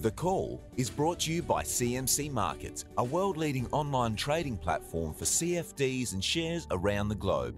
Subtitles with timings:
[0.00, 5.12] The Call is brought to you by CMC Markets, a world leading online trading platform
[5.12, 7.54] for CFDs and shares around the globe.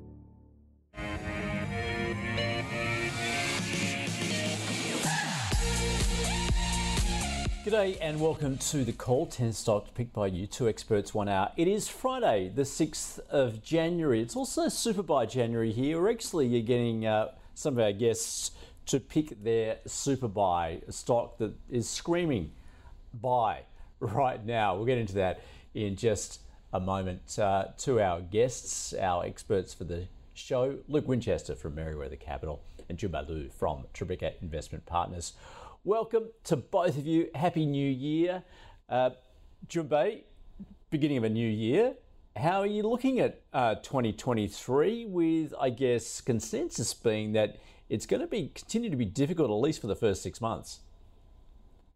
[7.64, 11.52] G'day and welcome to the call 10 stocks picked by you, two experts, one hour.
[11.56, 14.20] It is Friday, the 6th of January.
[14.20, 16.08] It's also Super Buy January here.
[16.08, 18.50] Actually, you're getting uh, some of our guests
[18.86, 22.52] to pick their super buy, stock that is screaming
[23.14, 23.60] buy
[24.00, 24.76] right now.
[24.76, 25.40] We'll get into that
[25.74, 26.40] in just
[26.72, 27.38] a moment.
[27.38, 32.98] Uh, to our guests, our experts for the show, Luke Winchester from Merewether Capital and
[32.98, 35.34] Jun Bei Liu from Tribeca Investment Partners.
[35.84, 37.28] Welcome to both of you.
[37.34, 38.42] Happy New Year.
[38.88, 39.10] Uh,
[39.68, 40.24] Jun Bei,
[40.90, 41.94] beginning of a new year.
[42.36, 47.56] How are you looking at uh, 2023 with, I guess, consensus being that
[47.92, 50.80] it's going to be continue to be difficult at least for the first six months.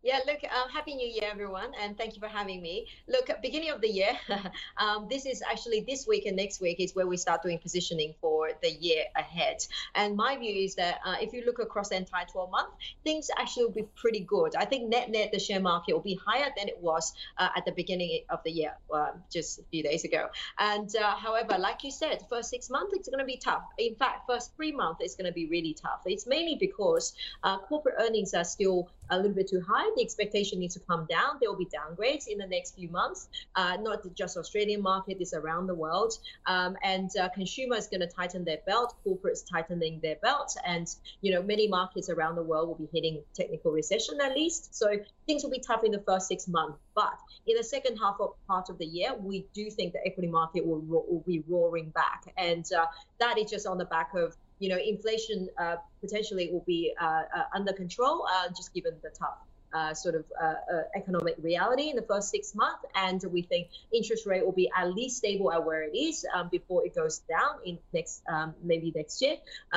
[0.06, 2.86] Yeah, look, um, Happy New Year, everyone, and thank you for having me.
[3.08, 4.12] Look, beginning of the year,
[4.76, 8.14] um, this is actually this week and next week is where we start doing positioning
[8.20, 9.66] for the year ahead.
[9.96, 12.68] And my view is that uh, if you look across the entire 12 month,
[13.02, 14.54] things actually will be pretty good.
[14.54, 17.64] I think net net, the share market will be higher than it was uh, at
[17.64, 20.28] the beginning of the year, uh, just a few days ago.
[20.60, 23.64] And uh, however, like you said, first six months, it's going to be tough.
[23.76, 26.02] In fact, first three months, it's going to be really tough.
[26.06, 27.12] It's mainly because
[27.42, 29.95] uh, corporate earnings are still a little bit too high.
[29.96, 31.38] The expectation needs to come down.
[31.40, 35.32] There will be downgrades in the next few months, uh, not just Australian market, it's
[35.32, 36.18] around the world.
[36.46, 40.86] Um, and uh, consumer is going to tighten their belt, corporates tightening their belt, and
[41.22, 44.74] you know many markets around the world will be hitting technical recession at least.
[44.74, 46.78] So things will be tough in the first six months.
[46.94, 50.28] But in the second half of part of the year, we do think the equity
[50.28, 52.84] market will, will be roaring back, and uh,
[53.18, 57.04] that is just on the back of you know, inflation uh, potentially will be uh,
[57.04, 59.36] uh, under control, uh, just given the tough
[59.76, 60.54] uh, sort of uh,
[60.94, 62.84] economic reality in the first six months.
[62.94, 66.48] And we think interest rate will be at least stable at where it is um,
[66.50, 69.36] before it goes down in next um, maybe next year.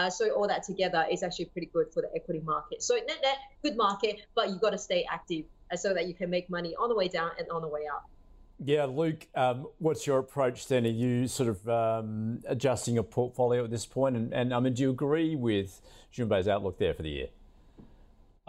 [0.10, 2.82] so all that together is actually pretty good for the equity market.
[2.82, 5.46] So net net, good market, but you got to stay active
[5.76, 8.10] so that you can make money on the way down and on the way up.
[8.62, 10.86] Yeah, Luke, um, what's your approach then?
[10.86, 14.18] Are you sort of um, adjusting your portfolio at this point?
[14.18, 15.80] And, and I mean, do you agree with
[16.12, 17.28] Jun Bei's outlook there for the year?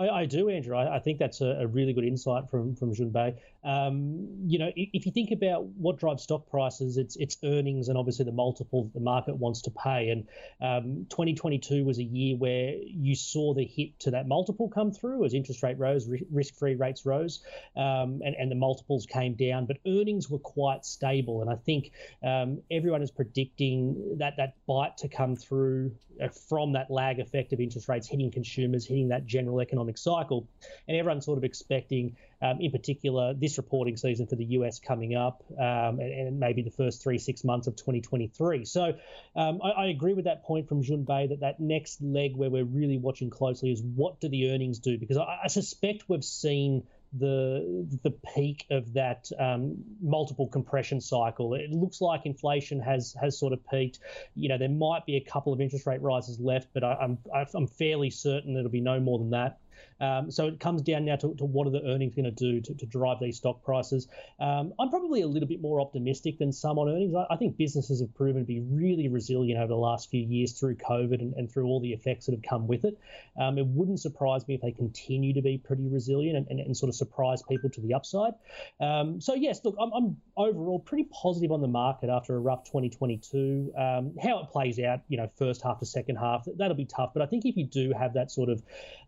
[0.01, 0.77] I, I do, Andrew.
[0.77, 3.35] I, I think that's a, a, really good insight from from Jun Bei.
[3.63, 7.99] Um, you know, if, you think about what drives stock prices, it's it's earnings and
[7.99, 10.09] obviously the multiple that the market wants to pay.
[10.09, 10.27] And
[10.63, 15.25] um, 2022 was a year where you saw the hit to that multiple come through
[15.25, 17.43] as interest rate rose, risk-free rates rose,
[17.77, 21.43] um, and and the multiples came down, but earnings were quite stable.
[21.43, 21.93] And I think
[22.25, 27.53] um, everyone is predicting that that bite to come through uh, from that lag effect
[27.53, 30.49] of interest rates hitting consumers, hitting that general economic cycle,
[30.89, 35.15] and everyone's sort of expecting um, in particular this reporting season for the US coming
[35.15, 38.65] up, um, and, and, maybe the first three six months of 2023.
[38.65, 38.95] So
[39.37, 42.49] um, I, I, agree with that point from Jun Bei that that next leg where
[42.49, 44.97] we're really watching closely is what do the earnings do?
[44.97, 51.55] Because I, I suspect we've seen the the peak of that um, multiple compression cycle.
[51.55, 53.99] It looks like inflation has has sort of peaked.
[54.35, 57.19] You know, there might be a couple of interest rate rises left, but I, I'm
[57.55, 59.59] I'm fairly certain it'll be no more than that.
[60.01, 62.61] Um, so it comes down now to, to what are the earnings going to do
[62.63, 64.09] to drive these stock prices.
[64.39, 67.15] Um, I'm probably a little bit more optimistic than some on earnings.
[67.15, 70.59] I, I, think businesses have proven to be really resilient over the last few years
[70.59, 72.99] through COVID and, and through all the effects that have come with it.
[73.39, 76.77] Um, it wouldn't surprise me if they continue to be pretty resilient and, and, and
[76.77, 78.33] sort of surprise people to the upside.
[78.81, 82.65] Um, so yes, look, I'm, I'm, overall pretty positive on the market after a rough
[82.65, 83.73] 2022.
[83.77, 87.11] Um, how it plays out, you know, first half to second half, that'll be tough.
[87.13, 88.63] But I think if you do have that sort of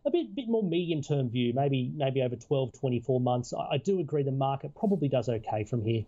[0.05, 3.79] a bit bit more medium term view, maybe maybe over 12, 24 months, I, I
[3.79, 6.05] do agree the market probably does okay from here.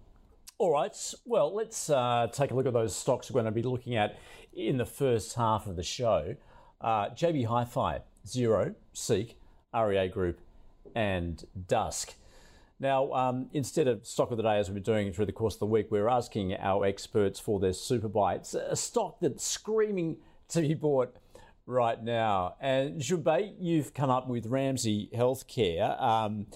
[0.59, 0.97] All right.
[1.25, 4.19] Well, let's uh, take a look at those stocks we're going to be looking at
[4.55, 6.37] in the first half of the show.
[6.81, 9.39] Uh, JB Hi Fi, Xero, Seek,
[9.75, 10.41] REA Group,
[10.95, 12.15] and Dusk.
[12.81, 15.55] Now, um, instead of stock of the day, as we've been doing through the course
[15.55, 20.19] of the week, we're asking our experts for their super bites, a stock that's screaming
[20.49, 21.17] to be bought
[21.67, 22.57] right now.
[22.61, 26.01] And Jun Bei, you've come up with Ramsay Healthcare.
[26.01, 26.47] Um,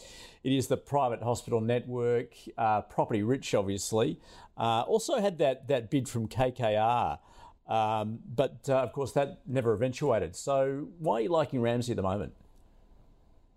[0.44, 4.18] it is the private hospital network, uh, property rich, obviously.
[4.56, 7.18] Uh, also had that that bid from KKR,
[7.68, 10.34] um, but uh, of course that never eventuated.
[10.34, 12.32] So why are you liking Ramsay at the moment?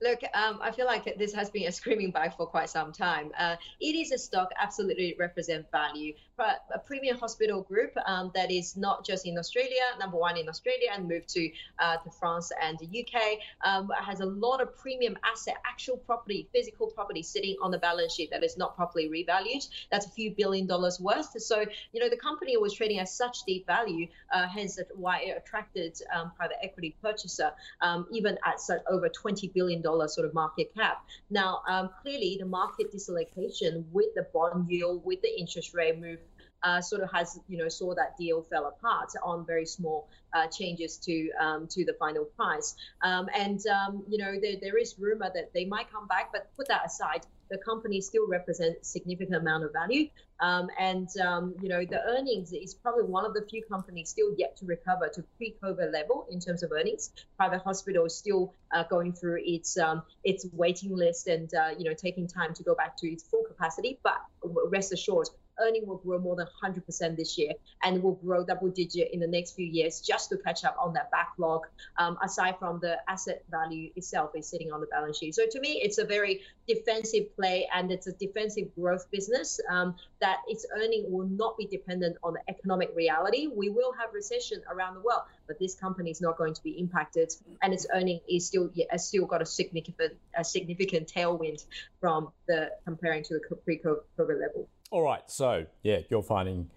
[0.01, 3.31] Look, um, I feel like this has been a screaming buy for quite some time.
[3.38, 8.75] Uh, it is a stock absolutely represent value, a premium hospital group um, that is
[8.77, 11.49] not just in Australia, number one in Australia, and moved to
[11.79, 16.47] uh, to France and the UK, um, has a lot of premium asset, actual property,
[16.53, 19.67] physical property sitting on the balance sheet that is not properly revalued.
[19.91, 21.39] That's a few billion dollars worth.
[21.41, 25.38] So you know the company was trading at such deep value, uh, hence why it
[25.38, 27.51] attracted um, private equity purchaser,
[27.81, 31.05] um, even at such over twenty billion dollars sort of market cap.
[31.29, 36.19] Now, um, clearly, the market dislocation with the bond yield, with the interest rate move,
[36.63, 40.47] uh, sort of has you know saw that deal fell apart on very small uh,
[40.47, 42.75] changes to um, to the final price.
[43.01, 46.49] Um, and um, you know there, there is rumor that they might come back, but
[46.55, 50.07] put that aside, the company still represents significant amount of value.
[50.39, 54.33] Um, and um, you know the earnings is probably one of the few companies still
[54.37, 57.11] yet to recover to pre-COVID level in terms of earnings.
[57.37, 61.85] Private hospital is still uh, going through its um, its waiting list and uh, you
[61.85, 63.99] know taking time to go back to its full capacity.
[64.03, 65.27] But rest assured,
[65.61, 67.53] earning will grow more than 100% this year
[67.83, 70.93] and will grow double digit in the next few years just to catch up on
[70.93, 71.67] that backlog.
[71.97, 75.35] Um, aside from the asset value itself is sitting on the balance sheet.
[75.35, 79.95] So to me, it's a very defensive play and it's a defensive growth business um,
[80.19, 83.47] that its earning will not be dependent on the economic reality.
[83.47, 86.71] We will have recession around the world, but this company is not going to be
[86.79, 91.65] impacted and its earning is still has still got a significant a significant tailwind
[91.99, 94.67] from the comparing to the pre-COVID level.
[94.91, 96.69] All right, so yeah, you're finding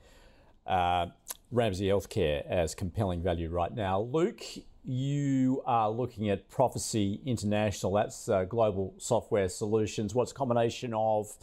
[0.69, 1.07] uh,
[1.51, 4.03] Ramsay Healthcare as compelling value right now.
[4.03, 4.41] Luke,
[4.85, 7.93] you are looking at Prophecy International.
[7.93, 10.15] That's uh, global software solutions.
[10.15, 11.37] What's a combination of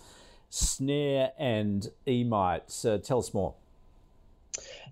[0.50, 2.86] Snare and Emite?
[2.86, 3.54] Uh, tell us more.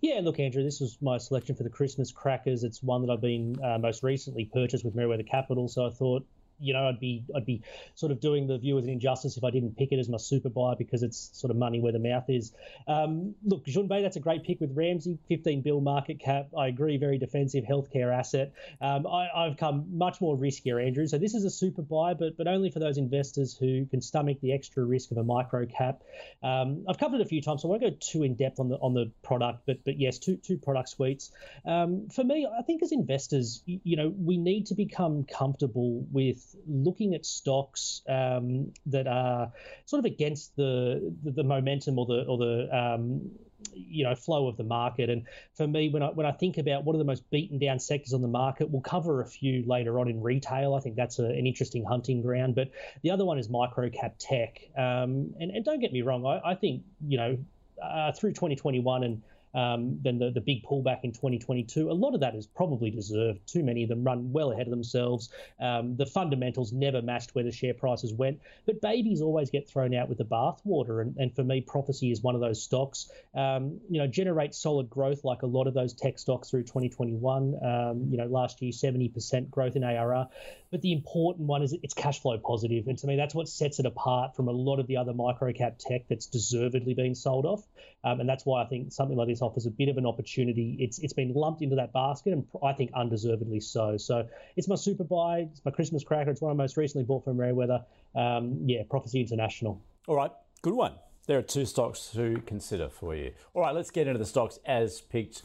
[0.02, 2.66] Yeah, look, Andrew, this was my selection for the Christmas crackers.
[2.66, 6.26] It's one that I've been uh, most recently purchased with Merewether Capital, so I thought
[6.60, 7.62] you know, I'd be I'd be
[7.96, 10.50] sort of doing the viewers an injustice if I didn't pick it as my super
[10.50, 12.54] buy because it's sort of money where the mouth is.
[12.88, 16.48] Um, look, Jun Bei, that's a great pick with Ramsay, 15 bill market cap.
[16.58, 18.54] I agree, very defensive healthcare asset.
[18.82, 21.08] Um, I, have come much more riskier, Andrew.
[21.08, 24.40] So this is a super buy, but but only for those investors who can stomach
[24.42, 26.04] the extra risk of a micro cap.
[26.44, 28.70] Um, I've covered it a few times, so I won't go too in depth on
[28.70, 31.32] the on the product, but but yes, two two product suites.
[31.66, 36.49] Um, for me, I think as investors, you know, we need to become comfortable with
[36.68, 39.52] looking at stocks um, that are
[39.86, 43.30] sort of against the, the, the momentum or the or the um,
[43.74, 45.10] you know flow of the market.
[45.10, 45.26] And
[45.56, 48.14] for me, when I when I think about what are the most beaten down sectors
[48.14, 50.76] on the market, we'll cover a few later on in retail.
[50.76, 52.56] I think that's a, an interesting hunting ground.
[52.56, 52.72] But
[53.02, 54.62] the other one is micro cap tech.
[54.78, 57.38] Um, and and don't get me wrong, I, I think you know
[57.82, 59.22] uh, through 2021 and
[59.54, 61.90] um, then the, the big pullback in 2022.
[61.90, 63.40] A lot of that is probably deserved.
[63.48, 65.30] Too many of them run well ahead of themselves.
[65.60, 68.40] Um, the fundamentals never matched where the share prices went.
[68.66, 71.02] But babies always get thrown out with the bathwater.
[71.02, 73.10] And, and for me, Prophecy is one of those stocks.
[73.34, 77.56] Um, you know, generate solid growth like a lot of those tech stocks through 2021.
[77.64, 80.28] Um, you know, last year, 70% growth in ARR.
[80.72, 82.88] But the important one is it's cash flow positive.
[82.88, 85.78] And to me, that's what sets it apart from a lot of the other microcap
[85.80, 87.64] tech that's deservedly been sold off.
[88.04, 90.78] Um, and that's why I think something like this offers a bit of an opportunity.
[90.80, 93.98] It's it's been lumped into that basket, and I think undeservedly so.
[93.98, 95.48] So it's my super buy.
[95.52, 96.30] It's my Christmas cracker.
[96.32, 97.84] It's one I most recently bought from Merewether.
[98.16, 99.82] Um, yeah, Prophecy International.
[100.08, 100.94] All right, good one.
[101.28, 103.34] There are two stocks to consider for you.
[103.54, 105.44] All right, let's get into the stocks as picked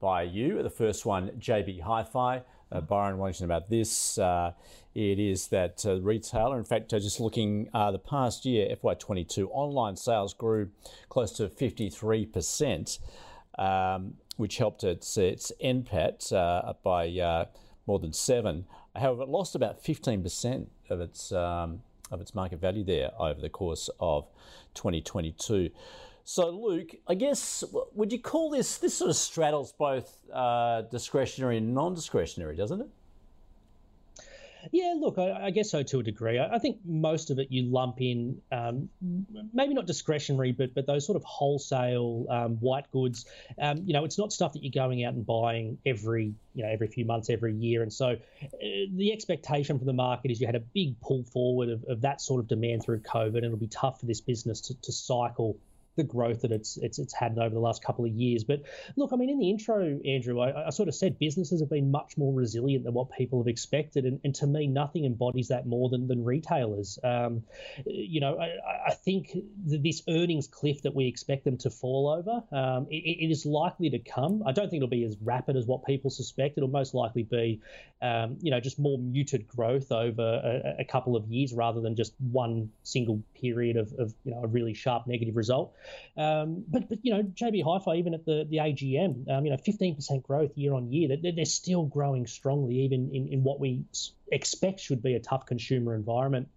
[0.00, 0.62] by you.
[0.62, 2.42] The first one, JB Hi-Fi.
[2.70, 4.18] Uh, Byron Wellington about this.
[4.18, 4.52] Uh,
[4.94, 9.48] it is that uh, retailer, in fact, uh, just looking uh, the past year, FY22,
[9.52, 10.70] online sales grew
[11.08, 12.98] close to 53%,
[13.58, 17.46] um, which helped its, its NPAT uh, by
[17.86, 18.64] more than seven.
[18.96, 23.48] However, it lost about 15% of its um, of its market value there over the
[23.48, 24.26] course of
[24.74, 25.70] 2022.
[26.28, 27.62] So, Luke, I guess
[27.94, 32.88] would you call this this sort of straddles both uh, discretionary and non-discretionary, doesn't it?
[34.72, 36.40] Yeah, look, I, I, guess so to a degree.
[36.40, 38.88] I, I, think most of it you lump in, um,
[39.54, 43.26] maybe not discretionary, but but those sort of wholesale um, white goods.
[43.62, 46.68] Um, you know, it's not stuff that you're going out and buying every you know
[46.68, 48.56] every few months, every year, and so uh,
[48.96, 52.20] the expectation from the market is you had a big pull forward of, of that
[52.20, 55.56] sort of demand through COVID, and it'll be tough for this business to, to cycle
[55.96, 58.44] the growth that it's it's it's had over the last couple of years.
[58.44, 58.62] But
[58.96, 61.90] look, I mean, in the intro, Andrew, I, I sort of said businesses have been
[61.90, 65.66] much more resilient than what people have expected, and, and to me, nothing embodies that
[65.66, 66.98] more than than retailers.
[67.02, 67.42] Um,
[67.84, 72.42] you know, I, I think this earnings cliff that we expect them to fall over,
[72.56, 74.42] um, it, it is likely to come.
[74.46, 76.56] I don't think it'll be as rapid as what people suspect.
[76.56, 77.60] It'll most likely be,
[78.02, 81.96] um, you know, just more muted growth over a, a couple of years rather than
[81.96, 85.74] just one single period of, of you know a really sharp negative result.
[86.16, 89.58] Um, but but you know JB Hi-Fi even at the the AGM, um, you know
[89.58, 91.16] 15% growth year on year.
[91.20, 93.84] They're, they're still growing strongly even in, in what we
[94.32, 96.48] expect should be a tough consumer environment.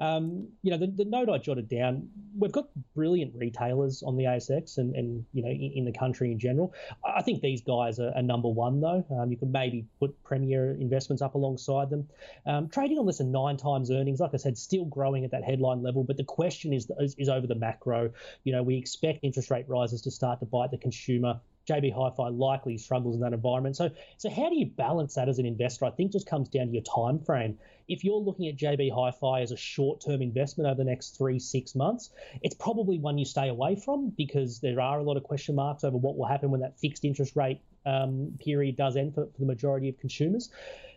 [0.00, 4.24] Um, you know, the, the, note I jotted down, we've got brilliant retailers on the
[4.24, 6.74] ASX and, and you know, in, in the country in general.
[7.04, 9.04] I think these guys are, are number one, though.
[9.10, 12.08] Um, you could maybe put Premier Investments up alongside them.
[12.46, 15.44] Um, trading on less than nine times earnings, like I said, still growing at that
[15.44, 16.04] headline level.
[16.04, 18.10] But the question is, is, is over the macro.
[18.42, 21.40] You know, we expect interest rate rises to start to bite the consumer.
[21.68, 23.76] JB Hi-Fi likely struggles in that environment.
[23.76, 25.86] So, so how do you balance that as an investor?
[25.86, 27.58] I think just comes down to your time frame.
[27.88, 31.74] If you're looking at JB Hi-Fi as a short-term investment over the next three, six
[31.74, 32.10] months,
[32.42, 35.84] it's probably one you stay away from because there are a lot of question marks
[35.84, 39.40] over what will happen when that fixed interest rate um, period does end for, for
[39.40, 40.50] the majority of consumers.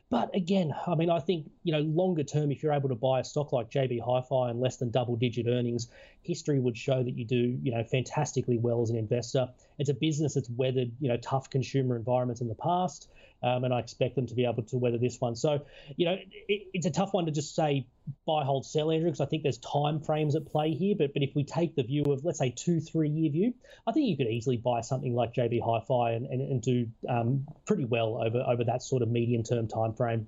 [0.09, 3.19] But again, I mean, I think you know longer term, if you're able to buy
[3.19, 5.89] a stock like JB Hi-Fi and less than double-digit earnings,
[6.21, 9.49] history would show that you do you know fantastically well as an investor.
[9.79, 13.09] It's a business that's weathered you know tough consumer environments in the past
[13.43, 15.35] um, and I expect them to be able to weather this one.
[15.35, 15.65] So,
[15.95, 16.17] you know,
[16.47, 17.87] it, it's a tough one to just say
[18.25, 20.95] buy, hold, sell, Andrew, because I think there's time frames at play here.
[20.97, 23.53] But but if we take the view of let's say two, three year view,
[23.85, 27.45] I think you could easily buy something like JB Hi-Fi and, and, and do um,
[27.65, 30.27] pretty well over over that sort of medium term time frame.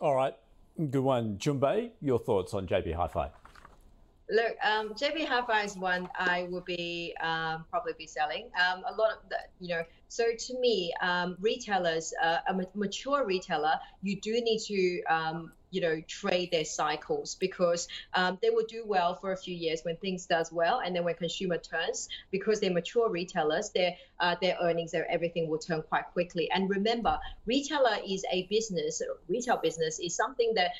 [0.00, 0.34] All right,
[0.78, 1.92] good one, Jun Bei.
[2.00, 3.30] Your thoughts on JB Hi-Fi?
[4.32, 8.48] Look, um, JB Hi-Fi is one I will be um, probably be selling.
[8.54, 13.26] Um, a lot of the, you know, so to me, um, retailers, uh, a mature
[13.26, 18.66] retailer, you do need to, um, you know, trade their cycles because um, they will
[18.68, 22.08] do well for a few years when things does well, and then when consumer turns,
[22.30, 26.48] because they're mature retailers, their uh, their earnings, their everything will turn quite quickly.
[26.52, 29.02] And remember, retailer is a business.
[29.26, 30.70] Retail business is something that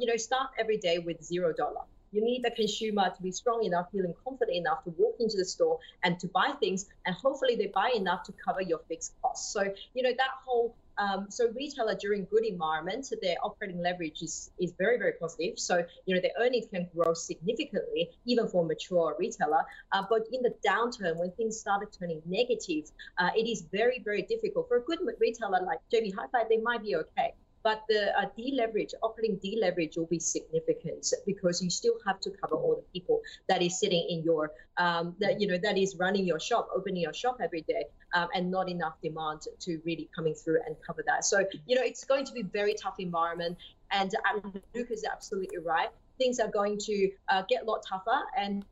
[0.00, 3.64] you know start every day with zero dollar you need the consumer to be strong
[3.64, 7.56] enough, feeling confident enough to walk into the store and to buy things, and hopefully
[7.56, 9.52] they buy enough to cover your fixed costs.
[9.52, 9.62] So
[9.94, 14.72] you know that whole um, so retailer during good environment, their operating leverage is, is
[14.78, 15.58] very, very positive.
[15.58, 19.62] So, you know, their earnings can grow significantly, even for a mature retailer.
[19.92, 24.22] Uh, but in the downturn, when things started turning negative, uh, it is very, very
[24.22, 24.68] difficult.
[24.68, 28.94] For a good retailer like JB Hi-Fi, they might be okay but the uh, deleverage,
[29.02, 33.62] operating deleverage will be significant because you still have to cover all the people that
[33.62, 37.12] is sitting in your, um, that you know, that is running your shop, opening your
[37.12, 37.84] shop every day,
[38.14, 41.24] um, and not enough demand to really coming through and cover that.
[41.24, 43.56] So you know, it's going to be very tough environment.
[43.90, 45.88] And uh, Luke is absolutely right.
[46.18, 48.64] Things are going to uh, get a lot tougher, and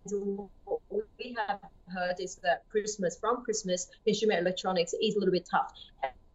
[0.65, 0.81] what
[1.19, 1.61] we have
[1.95, 5.73] heard is that Christmas, from Christmas, consumer electronics is a little bit tough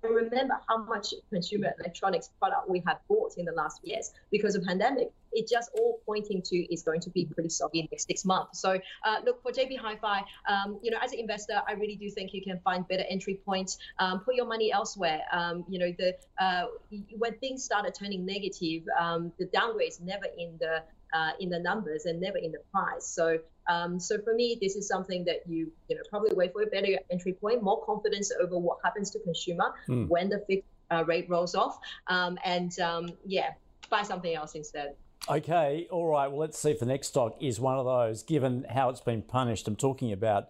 [0.09, 4.63] remember how much consumer electronics product we have bought in the last years because of
[4.63, 5.11] pandemic.
[5.33, 8.25] It just all pointing to is going to be pretty soggy in the next six
[8.25, 8.59] months.
[8.59, 10.23] So uh, look for JB Hi-Fi.
[10.47, 13.39] Um, you know, as an investor, I really do think you can find better entry
[13.45, 13.77] points.
[13.99, 15.21] Um, put your money elsewhere.
[15.31, 16.65] Um, you know, the uh,
[17.17, 21.59] when things started turning negative, um, the downgrade is never in the uh, in the
[21.59, 23.05] numbers and never in the price.
[23.05, 26.63] So um, so for me, this is something that you you know probably wait for
[26.63, 30.07] a better entry point, more confidence over what happens to consumer mm.
[30.07, 33.51] when the fixed uh, rate rolls off, um, and um, yeah,
[33.89, 34.95] buy something else instead.
[35.29, 36.27] Okay, all right.
[36.27, 38.23] Well, let's see if the next stock is one of those.
[38.23, 40.49] Given how it's been punished, I'm talking about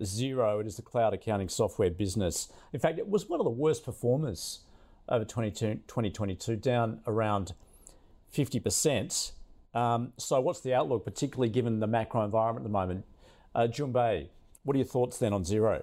[0.00, 0.60] Xero.
[0.60, 2.48] It is the cloud accounting software business.
[2.72, 4.60] In fact, it was one of the worst performers
[5.08, 7.52] over 2022, down around
[8.32, 9.32] 50%.
[9.74, 13.04] Um, so, what's the outlook, particularly given the macro environment at the moment?
[13.54, 14.28] Uh, Jun Bei,
[14.64, 15.82] what are your thoughts then on Xero?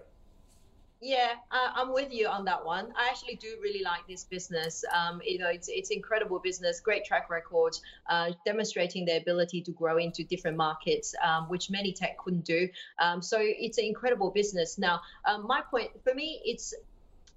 [1.01, 2.91] Yeah, uh, I'm with you on that one.
[2.98, 4.84] I actually do really like this business.
[4.93, 7.79] Um, you know, it's it's incredible business, great track record,
[8.10, 12.67] uh, demonstrating their ability to grow into different markets, um, which many tech couldn't do.
[13.00, 14.77] Um, so it's an incredible business.
[14.77, 16.74] Now, um, my point for me, it's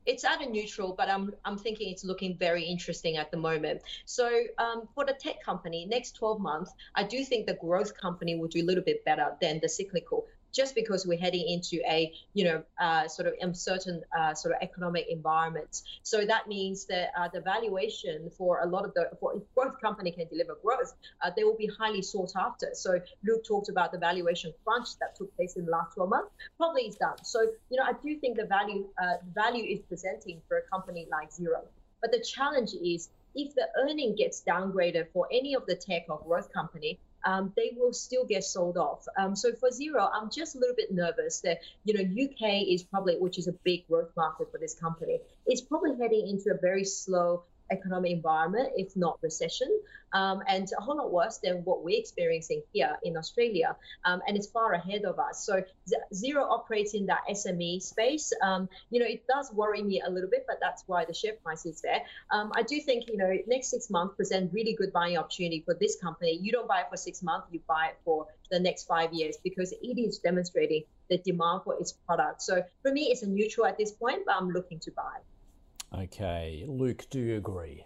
[0.07, 3.83] it's at a neutral, but I'm I'm thinking it's looking very interesting at the moment.
[4.05, 8.39] So um, for the tech company, next 12 months, I do think the growth company
[8.39, 12.13] will do a little bit better than the cyclical just because we're heading into a
[12.35, 15.83] you know uh, sort of uncertain uh, sort of economic environment.
[16.03, 19.81] So that means that uh, the valuation for a lot of the for if growth
[19.81, 22.69] company can deliver growth, uh, they will be highly sought after.
[22.75, 26.31] So Luke talked about the valuation crunch that took place in the last 12 months.
[26.57, 27.23] Probably is done.
[27.25, 27.41] So
[27.71, 31.31] you know I do think the value uh, value is presenting for a company like
[31.31, 31.63] Xero.
[32.01, 36.21] But the challenge is if the earning gets downgraded for any of the tech or
[36.21, 39.07] growth company, um, they will still get sold off.
[39.17, 42.83] Um, so for Xero, I'm just a little bit nervous that you know UK is
[42.83, 46.61] probably, which is a big growth market for this company, is probably heading into a
[46.61, 49.71] very slow economic environment, if not recession,
[50.13, 53.75] um, and a whole lot worse than what we're experiencing here in Australia.
[54.05, 55.45] Um, and it's far ahead of us.
[55.45, 55.65] So
[56.13, 58.33] Xero operates in that SME space.
[58.43, 61.35] Um, you know, it does worry me a little bit, but that's why the share
[61.43, 62.03] price is there.
[62.31, 65.75] Um, I do think, you know, next six months present really good buying opportunity for
[65.75, 66.39] this company.
[66.41, 69.37] You don't buy it for six months, you buy it for the next five years
[69.43, 72.43] because it is demonstrating the demand for its product.
[72.43, 75.19] So for me, it's a neutral at this point, but I'm looking to buy.
[75.95, 77.85] Okay, Luke, do you agree?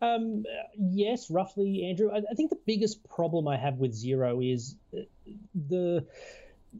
[0.00, 0.44] Um,
[0.78, 2.10] yes, roughly, Andrew.
[2.10, 5.00] I, I, think the biggest problem I have with Xero is uh,
[5.68, 6.06] the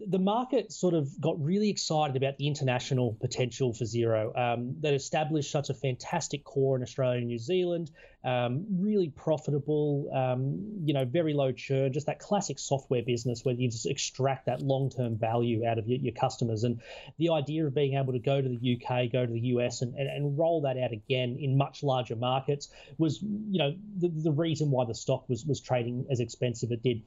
[0.08, 4.36] the market sort of got really excited about the international potential for Xero.
[4.36, 7.90] Um, that established such a fantastic core in Australia and New Zealand,
[8.24, 13.54] um, really profitable, um, you know, very low churn, just that classic software business where
[13.54, 16.64] you just extract that long term value out of your, your, customers.
[16.64, 16.80] And
[17.18, 19.94] the idea of being able to go to the UK, go to the US, and,
[19.94, 24.32] and, and roll that out again in much larger markets was, you know, the, the
[24.32, 27.02] reason why the stock was was trading as expensive it did.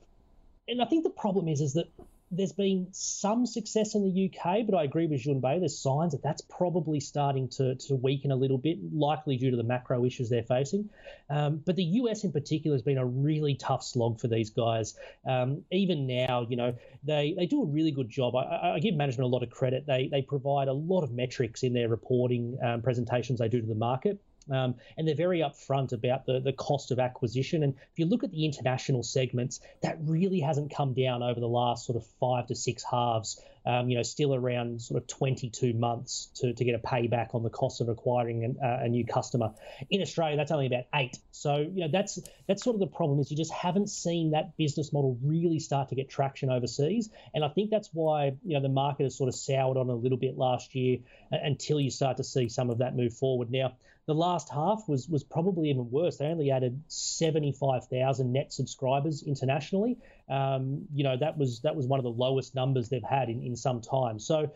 [0.67, 1.87] And I think the problem is, is that
[2.31, 5.57] there's been some success in the UK, but I agree with Jun Bei.
[5.57, 9.57] There's signs that that's probably starting to, to weaken a little bit, likely due to
[9.57, 10.89] the macro issues they're facing.
[11.29, 14.95] Um, but the US in particular has been a really tough slog for these guys.
[15.25, 18.35] Um, even now, you know, they, they do a really good job.
[18.35, 19.85] I, I, give management a lot of credit.
[19.87, 23.67] They, they provide a lot of metrics in their reporting um, presentations they do to
[23.67, 24.19] the market.
[24.51, 27.63] Um, and they're very upfront about the, the cost of acquisition.
[27.63, 31.47] And if you look at the international segments, that really hasn't come down over the
[31.47, 33.41] last sort of five to six halves.
[33.65, 37.43] Um, you know, still around sort of 22 months to, to get a payback on
[37.43, 39.51] the cost of acquiring an, uh, a new customer.
[39.89, 41.17] In Australia, that's only about eight.
[41.31, 44.57] So, you know, that's that's sort of the problem is you just haven't seen that
[44.57, 47.09] business model really start to get traction overseas.
[47.33, 49.95] And I think that's why, you know, the market has sort of soured on a
[49.95, 50.99] little bit last year
[51.31, 53.51] uh, until you start to see some of that move forward.
[53.51, 53.73] Now,
[54.09, 56.17] the last half was was probably even worse.
[56.17, 59.99] They only added 75,000 net subscribers internationally.
[60.29, 63.41] Um, you know that was that was one of the lowest numbers they've had in,
[63.41, 64.19] in some time.
[64.19, 64.51] So,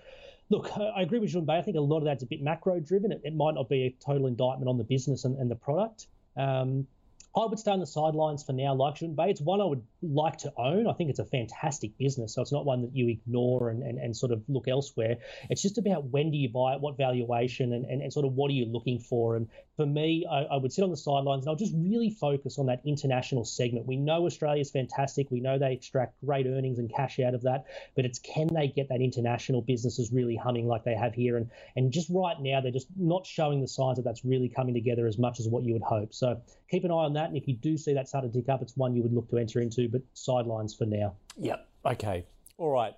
[0.49, 1.57] look, I agree with Jun Bei.
[1.57, 3.11] I think a lot of that's a bit macro driven.
[3.11, 6.07] It, it, might not be a total indictment on the business and, and the product.
[6.37, 6.87] Um,
[7.35, 9.29] I would stay on the sidelines for now, like Jun Bei.
[9.29, 10.85] It's one I would like to own.
[10.85, 12.35] I think it's a fantastic business.
[12.35, 15.17] So it's not one that you ignore and, and, and sort of look elsewhere.
[15.49, 18.33] It's just about when do you buy it, what valuation, and, and, and sort of
[18.33, 19.35] what are you looking for.
[19.35, 22.59] And for me, I, I, would sit on the sidelines and I'll just really focus
[22.59, 23.87] on that international segment.
[23.87, 25.31] We know Australia's fantastic.
[25.31, 27.65] We know they extract great earnings and cash out of that,
[27.95, 31.37] but it's can they get that international businesses really humming like they have here?
[31.37, 34.75] And and just right now, they're just not showing the signs that that's really coming
[34.75, 36.13] together as much as what you would hope.
[36.13, 36.39] So
[36.73, 37.27] keep an eye on that.
[37.27, 39.29] And if you do see that start to tick up, it's one you would look
[39.29, 41.13] to enter into, but sidelines for now.
[41.37, 41.67] Yep.
[41.85, 42.25] Okay.
[42.57, 42.95] All right.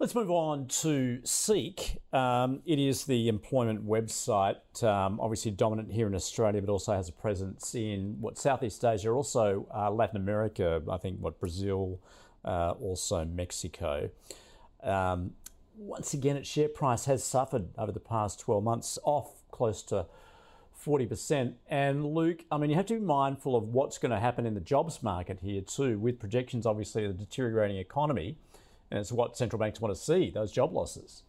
[0.00, 1.98] Let's move on to Seek.
[2.12, 7.08] Um, it is the employment website, um, obviously dominant here in Australia, but also has
[7.08, 10.80] a presence in what Southeast Asia, also uh, Latin America.
[10.88, 12.00] I think what Brazil,
[12.44, 14.10] uh, also Mexico.
[14.84, 15.32] Um,
[15.76, 20.06] once again, its share price has suffered over the past 12 months, off close to
[20.84, 21.54] 40%.
[21.68, 24.54] And Luke, I mean, you have to be mindful of what's going to happen in
[24.54, 28.36] the jobs market here too, with projections obviously of the deteriorating economy.
[28.90, 31.22] And it's what central banks want to see those job losses.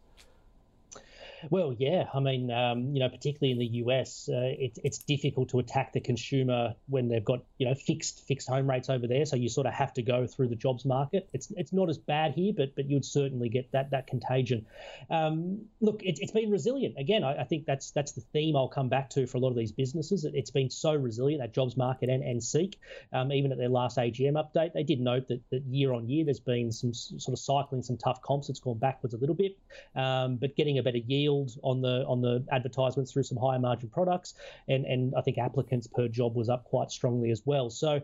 [1.50, 2.06] Well, yeah.
[2.14, 5.94] I mean, um, you know, particularly in the US, uh, it, it's difficult to attack
[5.94, 9.26] the consumer when they've got you know fixed fixed home rates over there.
[9.26, 11.30] So you sort of have to go through the jobs market.
[11.34, 14.66] It's it's not as bad here, but but you'd certainly get that that contagion.
[15.10, 16.96] Um, look, it, has been resilient.
[16.98, 19.50] Again, I, I, think that's that's the theme I'll come back to for a lot
[19.50, 20.26] of these businesses.
[20.26, 22.80] It, has been so resilient that jobs market and and Seek.
[23.14, 26.26] Um, even at their last AGM update, they did note that, that year on year
[26.26, 28.50] there's been some sort of cycling some tough comps.
[28.50, 29.58] It's gone backwards a little bit,
[29.96, 33.60] um, but getting a better yield yield on the on the advertisements through some higher
[33.60, 34.34] margin products,
[34.68, 37.70] and and I think applicants per job was up quite strongly as well.
[37.70, 38.02] So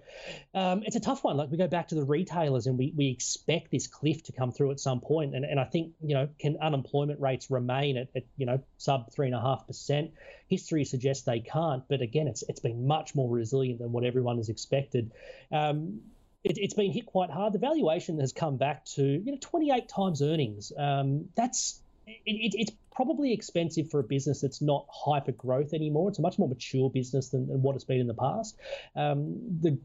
[0.53, 1.37] um, it's a tough one.
[1.37, 4.51] Like we go back to the retailers, and we we expect this cliff to come
[4.51, 8.09] through at some point, and and I think you know can unemployment rates remain at,
[8.15, 10.11] at you know sub three and a half percent?
[10.47, 14.37] History suggests they can't, but again, it's it's been much more resilient than what everyone
[14.37, 15.11] has expected.
[15.51, 16.01] Um,
[16.43, 17.53] it, has been hit quite hard.
[17.53, 20.71] The valuation has come back to you know 28 times earnings.
[20.77, 26.09] Um, that's it, it, it's probably expensive for a business that's not hyper growth anymore.
[26.09, 28.57] It's a much more mature business than, than what it's been in the past.
[28.95, 29.77] Um, the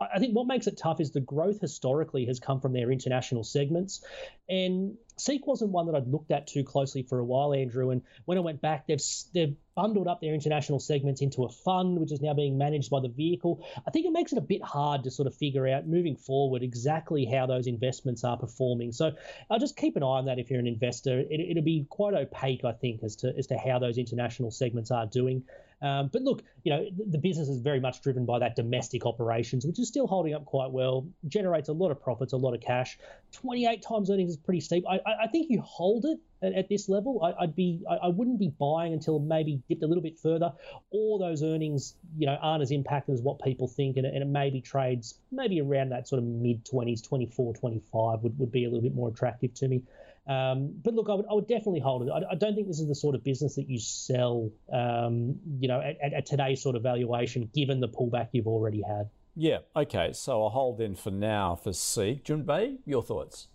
[0.00, 3.44] I think what makes it tough is the growth historically has come from their international
[3.44, 4.04] segments,
[4.48, 7.90] and Seek wasn't one that I'd looked at too closely for a while, Andrew.
[7.90, 9.02] And when I went back, they've
[9.34, 13.00] they've bundled up their international segments into a fund, which is now being managed by
[13.00, 13.66] the vehicle.
[13.86, 16.62] I think it makes it a bit hard to sort of figure out moving forward
[16.62, 18.92] exactly how those investments are performing.
[18.92, 19.12] So
[19.50, 21.22] I'll just keep an eye on that if you're an investor.
[21.30, 24.90] It, will be quite opaque, I think, as to as to how those international segments
[24.90, 25.44] are doing.
[25.82, 29.64] Um, but look, you know, the business is very much driven by that domestic operations,
[29.64, 32.60] which is still holding up quite well, generates a lot of profits, a lot of
[32.60, 32.98] cash.
[33.32, 34.84] 28 times earnings is pretty steep.
[34.86, 37.22] I, I think you hold it at, at this level.
[37.22, 40.52] I, would be, I, I, wouldn't be buying until maybe dipped a little bit further,
[40.90, 44.26] or those earnings, you know, aren't as impacted as what people think, and, and it
[44.26, 48.68] maybe trades maybe around that sort of mid 20s, 24, 25 would, would be a
[48.68, 49.82] little bit more attractive to me.
[50.30, 52.10] Um, but look, I would, I would definitely hold it.
[52.10, 55.66] I, I, don't think this is the sort of business that you sell, um, you
[55.66, 59.10] know, at, at, at, today's sort of valuation, given the pullback you've already had.
[59.34, 59.58] Yeah.
[59.74, 60.12] Okay.
[60.12, 62.24] So I'll hold then for now for Seek.
[62.24, 63.48] Junbei, your thoughts?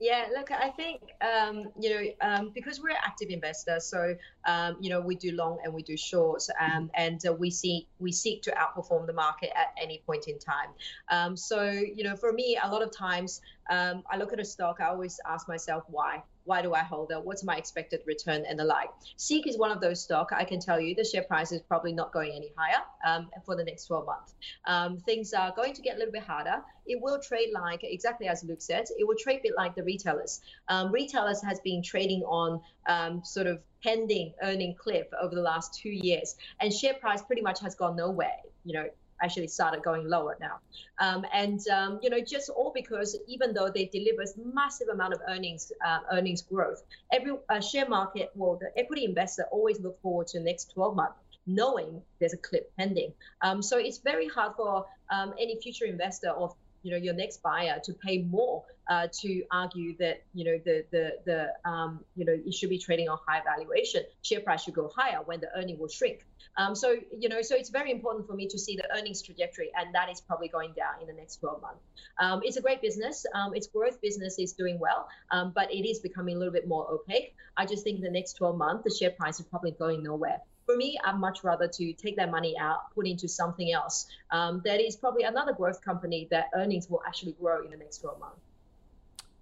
[0.00, 4.14] Yeah, look, I think um, you know um, because we're active investors, so
[4.46, 7.88] um, you know we do long and we do short, um, and uh, we see
[7.98, 10.68] we seek to outperform the market at any point in time.
[11.10, 14.44] Um, so you know, for me, a lot of times um, I look at a
[14.44, 17.22] stock, I always ask myself why why do I hold it?
[17.22, 18.88] What's my expected return and the like?
[19.16, 20.30] Seek is one of those stock.
[20.34, 23.54] I can tell you the share price is probably not going any higher um, for
[23.54, 24.34] the next 12 months.
[24.64, 26.62] Um, things are going to get a little bit harder.
[26.86, 28.86] It will trade like exactly as Luke said.
[28.98, 30.40] It will trade a bit like the retailers.
[30.68, 35.74] Um, retailers has been trading on um, sort of pending earning cliff over the last
[35.74, 38.38] two years, and share price pretty much has gone nowhere.
[38.64, 38.88] You know,
[39.22, 40.58] actually started going lower now.
[40.98, 45.20] Um, and um, you know, just all because even though they deliver massive amount of
[45.28, 50.26] earnings uh, earnings growth, every uh, share market, well, the equity investor always look forward
[50.28, 53.12] to the next 12 months knowing there's a clip pending.
[53.40, 56.54] Um, so it's very hard for um, any future investor or
[56.88, 60.86] you know your next buyer to pay more uh, to argue that you know the
[60.90, 64.02] the the um, you know it should be trading on high valuation.
[64.22, 66.24] Share price should go higher when the earning will shrink.
[66.56, 69.70] Um, so you know, so it's very important for me to see the earnings trajectory,
[69.78, 71.84] and that is probably going down in the next 12 months.
[72.18, 73.26] Um, it's a great business.
[73.34, 76.66] Um, its growth business is doing well, um, but it is becoming a little bit
[76.66, 77.34] more opaque.
[77.58, 80.76] I just think the next 12 months, the share price is probably going nowhere for
[80.76, 84.80] me, I'd much rather to take that money out, put into something else um, that
[84.80, 88.40] is probably another growth company that earnings will actually grow in the next 12 months.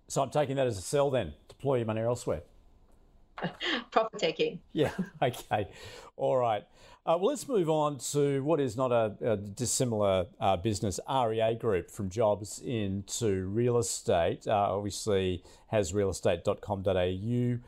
[0.06, 2.42] So I'm taking that as a sell then, deploy your money elsewhere.
[3.90, 4.60] Profit taking.
[4.72, 5.68] Yeah, okay.
[6.16, 6.62] All right.
[7.04, 11.54] Uh, well, let's move on to what is not a, a dissimilar uh, business, REA
[11.54, 14.46] Group, from jobs into real estate.
[14.46, 17.58] Uh, obviously, has realestate.com.au.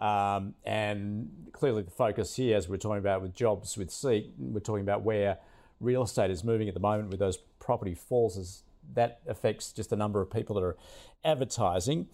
[0.00, 4.60] Um, and clearly, the focus here, as we're talking about with jobs with Seek, we're
[4.60, 5.38] talking about where
[5.78, 8.62] real estate is moving at the moment with those property falls, as
[8.94, 10.76] that affects just the number of people that are
[11.24, 12.08] advertising.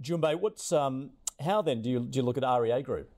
[0.00, 1.10] Jun Bei, what's um,
[1.44, 3.10] how then do you do you look at REA Group?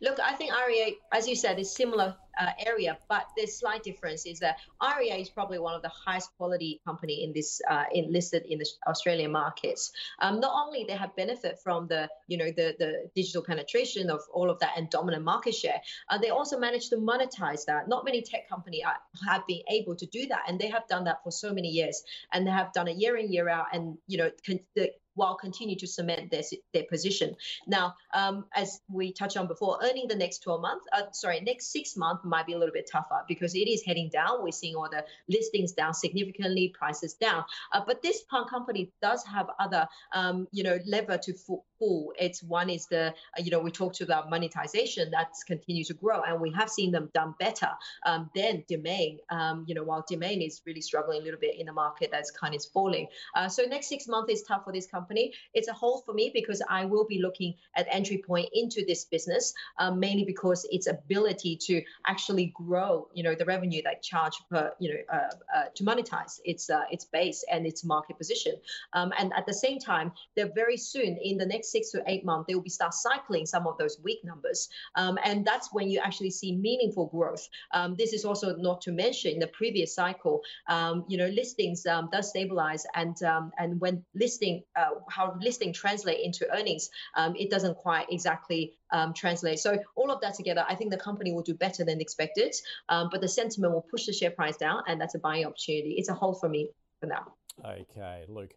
[0.00, 4.26] Look, I think REA, as you said, is similar uh, area, but the slight difference
[4.26, 4.56] is that
[4.98, 8.58] REA is probably one of the highest quality company in this uh, in listed in
[8.58, 9.92] the Australian markets.
[10.20, 14.20] Um, not only they have benefit from the you know the the digital penetration of
[14.32, 17.88] all of that and dominant market share, uh, they also managed to monetize that.
[17.88, 18.96] Not many tech company are,
[19.28, 22.02] have been able to do that, and they have done that for so many years,
[22.32, 25.34] and they have done it year in year out, and you know con- the while
[25.34, 26.42] continue to cement their,
[26.72, 27.34] their position.
[27.66, 31.72] Now, um, as we touched on before, earning the next 12 months, uh, sorry, next
[31.72, 34.42] six months might be a little bit tougher because it is heading down.
[34.42, 37.44] We're seeing all the listings down significantly, prices down.
[37.72, 41.34] Uh, but this company does have other, um, you know, lever to
[41.78, 42.12] pull.
[42.18, 46.22] It's one is the, uh, you know, we talked about monetization that's continued to grow,
[46.22, 47.70] and we have seen them done better
[48.06, 49.18] um, than Domain.
[49.30, 52.30] Um, you know, while Domain is really struggling a little bit in the market that's
[52.30, 53.06] kind of falling.
[53.34, 55.32] Uh, so next six months is tough for this company company.
[55.54, 59.04] It's a hold for me because I will be looking at entry point into this
[59.04, 64.36] business, um, mainly because its ability to actually grow, you know, the revenue that charge
[64.50, 68.54] per, you know, uh, uh, to monetize its uh, its base and its market position.
[68.92, 72.24] Um, and at the same time, they're very soon in the next six to eight
[72.24, 74.68] months, they will be start cycling some of those weak numbers,
[75.00, 77.44] um, and that's when you actually see meaningful growth.
[77.76, 80.36] Um, this is also not to mention in the previous cycle,
[80.68, 83.16] um, you know, listings um, does stabilize, and
[83.60, 89.12] and when listing uh, how listing translate into earnings, um, it doesn't quite exactly um,
[89.14, 89.58] translate.
[89.58, 92.54] So all of that together, I think the company will do better than expected,
[92.88, 95.94] um, but the sentiment will push the share price down, and that's a buying opportunity.
[95.98, 97.32] It's a hold for me for now.
[97.64, 98.54] Okay, Luke.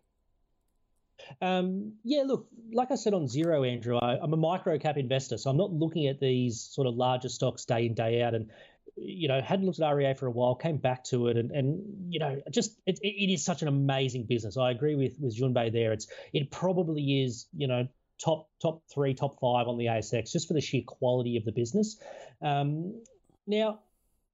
[1.41, 5.37] Um, yeah, look, like I said on Xero, Andrew, I, am a micro cap investor,
[5.37, 8.33] so I'm not looking at these sort of larger stocks day in day out.
[8.33, 8.49] And
[8.95, 12.13] you know, hadn't looked at REA for a while, came back to it, and and
[12.13, 14.57] you know, just it, it is such an amazing business.
[14.57, 15.91] I agree with with Jun Bei there.
[15.93, 17.87] It's it probably is, you know,
[18.23, 21.51] top top three, top five on the ASX just for the sheer quality of the
[21.51, 21.97] business.
[22.41, 23.01] Um,
[23.47, 23.79] now,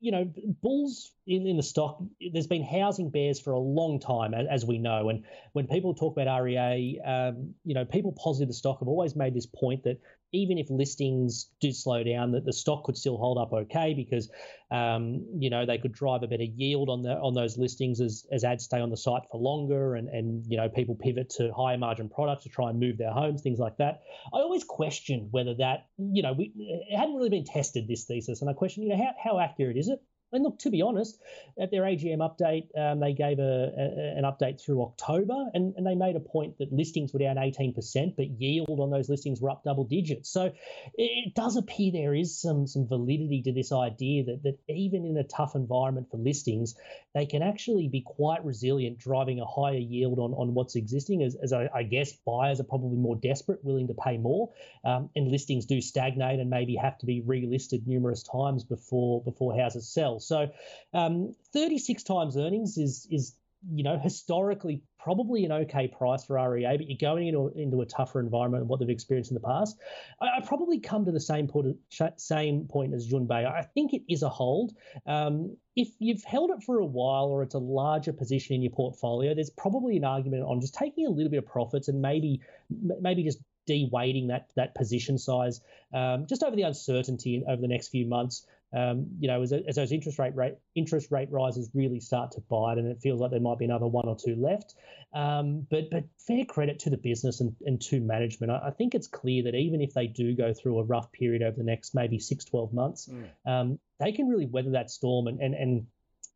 [0.01, 4.33] you know, bulls in, in the stock, there's been housing bears for a long time,
[4.33, 5.09] as we know.
[5.09, 9.15] And when people talk about REA, um, you know, people positive the stock have always
[9.15, 9.99] made this point that
[10.31, 14.29] even if listings do slow down, that the stock could still hold up okay because,
[14.71, 18.25] um, you know, they could drive a better yield on the on those listings as,
[18.31, 21.51] as ads stay on the site for longer and and you know people pivot to
[21.53, 24.01] higher margin products to try and move their homes, things like that.
[24.33, 28.41] I always questioned whether that, you know, we, it hadn't really been tested this thesis,
[28.41, 29.99] and I questioned, you know, how how accurate is it?
[30.31, 31.19] And look, to be honest,
[31.59, 35.85] at their AGM update, um, they gave a, a, an update through October, and, and
[35.85, 39.49] they made a point that listings were down 18%, but yield on those listings were
[39.49, 40.29] up double digits.
[40.29, 40.51] So
[40.95, 45.17] it does appear there is some some validity to this idea that that even in
[45.17, 46.75] a tough environment for listings,
[47.13, 51.23] they can actually be quite resilient, driving a higher yield on, on what's existing.
[51.23, 54.51] As, as I, I guess buyers are probably more desperate, willing to pay more,
[54.85, 59.57] um, and listings do stagnate and maybe have to be relisted numerous times before before
[59.57, 60.18] houses sell.
[60.19, 60.47] So,
[60.93, 63.35] um, 36 times earnings is is
[63.69, 67.85] you know historically probably an okay price for REA, but you're going into into a
[67.85, 69.77] tougher environment and what they've experienced in the past.
[70.21, 71.77] I, I probably come to the same point
[72.17, 73.45] same point as Jun Bei.
[73.45, 74.73] I think it is a hold.
[75.05, 78.71] Um, if you've held it for a while or it's a larger position in your
[78.71, 82.41] portfolio, there's probably an argument on just taking a little bit of profits and maybe
[83.01, 85.61] maybe just de-weighting that that position size
[85.93, 89.75] um, just over the uncertainty over the next few months um, you know, as, as,
[89.75, 93.31] those interest rate rate interest rate rises really start to bite, and it feels like
[93.31, 94.75] there might be another one or two left.
[95.13, 98.51] Um, but but fair credit to the business and, and to management.
[98.51, 101.41] I, I, think it's clear that even if they do go through a rough period
[101.41, 103.51] over the next maybe six, 12 months, mm.
[103.51, 105.87] um, they can really weather that storm and, and, and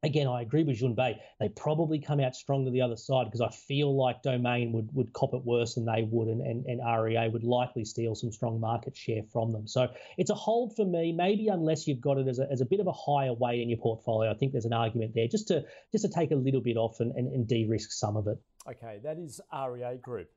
[0.04, 1.20] again, I agree with Jun Bei.
[1.40, 5.14] They probably come out stronger the other side because I feel like Domain would, would
[5.14, 8.60] cop it worse than they would, and, and, and REA would likely steal some strong
[8.60, 9.68] market share from them.
[9.68, 9.88] So
[10.18, 12.80] it's a hold for me, maybe unless you've got it as a, as a bit
[12.80, 14.30] of a higher weight in your portfolio.
[14.30, 17.00] I think there's an argument there just to just to take a little bit off
[17.00, 18.38] and, and, and de-risk some of it.
[18.70, 20.30] Okay, that is REA Group.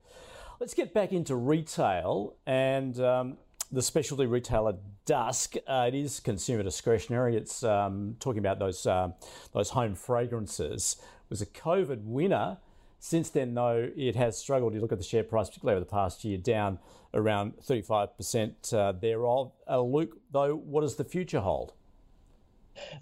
[0.61, 3.37] Let's get back into retail and um,
[3.70, 4.74] the specialty retailer
[5.05, 5.55] Dusk.
[5.66, 7.37] Uh, it is consumer discretionary.
[7.37, 9.11] It's um, talking about those uh,
[9.52, 10.96] those home fragrances.
[11.00, 12.59] It was a COVID winner.
[12.98, 14.74] Since then, though, it has struggled.
[14.74, 16.79] You look at the share price, particularly over the past year, down
[17.14, 19.52] around 35% uh, thereof.
[19.68, 21.72] Uh, Luke, though, what does the future hold?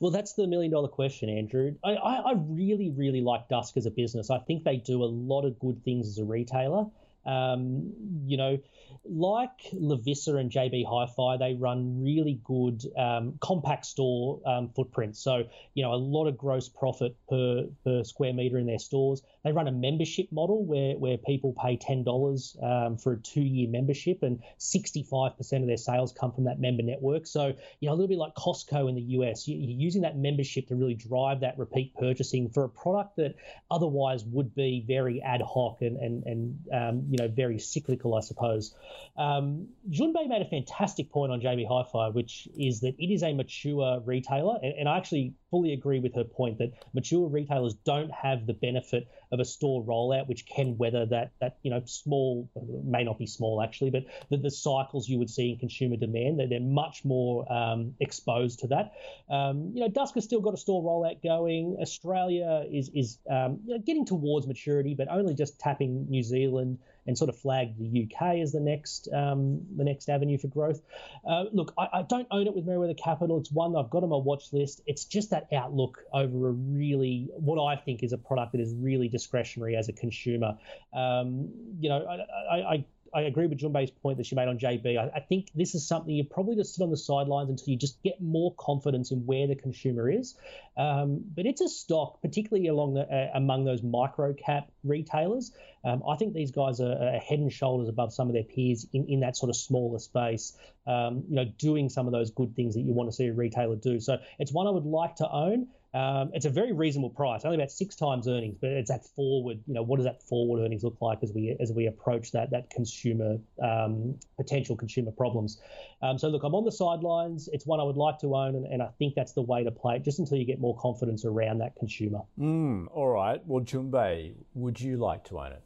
[0.00, 1.74] Well, that's the million dollar question, Andrew.
[1.85, 4.31] I, I, I really, really like Dusk as a business.
[4.31, 6.87] I think they do a lot of good things as a retailer.
[7.26, 7.92] Um,
[8.26, 8.58] you know,
[9.06, 15.20] like Lovisa and JB Hi-Fi, they run really good um, compact store um, footprints.
[15.20, 19.22] So, you know, a lot of gross profit per, per square meter in their stores.
[19.44, 23.68] They run a membership model where, where people pay $10 um, for a two year
[23.68, 27.26] membership, and 65% of their sales come from that member network.
[27.26, 30.68] So, you know, a little bit like Costco in the US, you're using that membership
[30.68, 33.34] to really drive that repeat purchasing for a product that
[33.70, 38.20] otherwise would be very ad hoc and, and, and um, you know, very cyclical, I
[38.20, 38.74] suppose.
[39.16, 43.22] Um, Jun Bei made a fantastic point on JB Hi-Fi, which is that it is
[43.22, 47.75] a mature retailer, and, and I actually fully agree with her point that mature retailers
[47.85, 51.81] don't have the benefit of a store rollout, which can weather that that you know
[51.87, 52.51] small
[52.85, 56.40] may not be small actually, but the, the cycles you would see in consumer demand.
[56.40, 58.95] They're, they're much more um, exposed to that.
[59.31, 61.77] Um, you know, Dusk has still got a store rollout going.
[61.81, 66.79] Australia is is um, you know, getting towards maturity, but only just tapping New Zealand
[67.07, 70.81] and sort of flagged the UK as the next um, the next avenue for growth.
[71.29, 73.38] Uh, look, I, I, don't own it with Merewether Capital.
[73.38, 74.81] It's one I've got on my watch list.
[74.87, 78.74] It's just that outlook over a really what I think is a product that is
[78.74, 80.57] really discretionary as a consumer.
[80.92, 82.04] Um, you know,
[82.50, 82.85] I, I
[83.22, 84.98] agree with Jun Bei's point that she made on JB.
[84.98, 87.77] I, I, think this is something you probably just sit on the sidelines until you
[87.77, 90.35] just get more confidence in where the consumer is.
[90.77, 95.53] Um, but it's a stock, particularly along the, uh, among those micro cap retailers.
[95.85, 98.87] Um, I think these guys are, are, head and shoulders above some of their peers
[98.92, 100.57] in, in that sort of smaller space.
[100.87, 103.33] Um, you know, doing some of those good things that you want to see a
[103.33, 104.00] retailer do.
[104.00, 105.68] So it's one I would like to own.
[105.94, 109.61] Um, it's a very reasonable price, only about six times earnings, but it's that forward.
[109.68, 112.50] You know, what does that forward earnings look like as we as we approach that
[112.50, 115.61] that consumer um, potential consumer problems?
[116.02, 117.48] Um, so look, I'm on the sidelines.
[117.52, 119.70] It's one I would like to own, and, and, I think that's the way to
[119.70, 122.22] play it, just until you get more confidence around that consumer.
[122.40, 123.40] Mm, all right.
[123.46, 125.62] Well, Jun Bei, would you like to own it?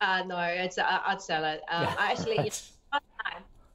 [0.00, 1.62] Uh, no, it's uh, I'd sell it.
[1.70, 2.50] Um, I actually.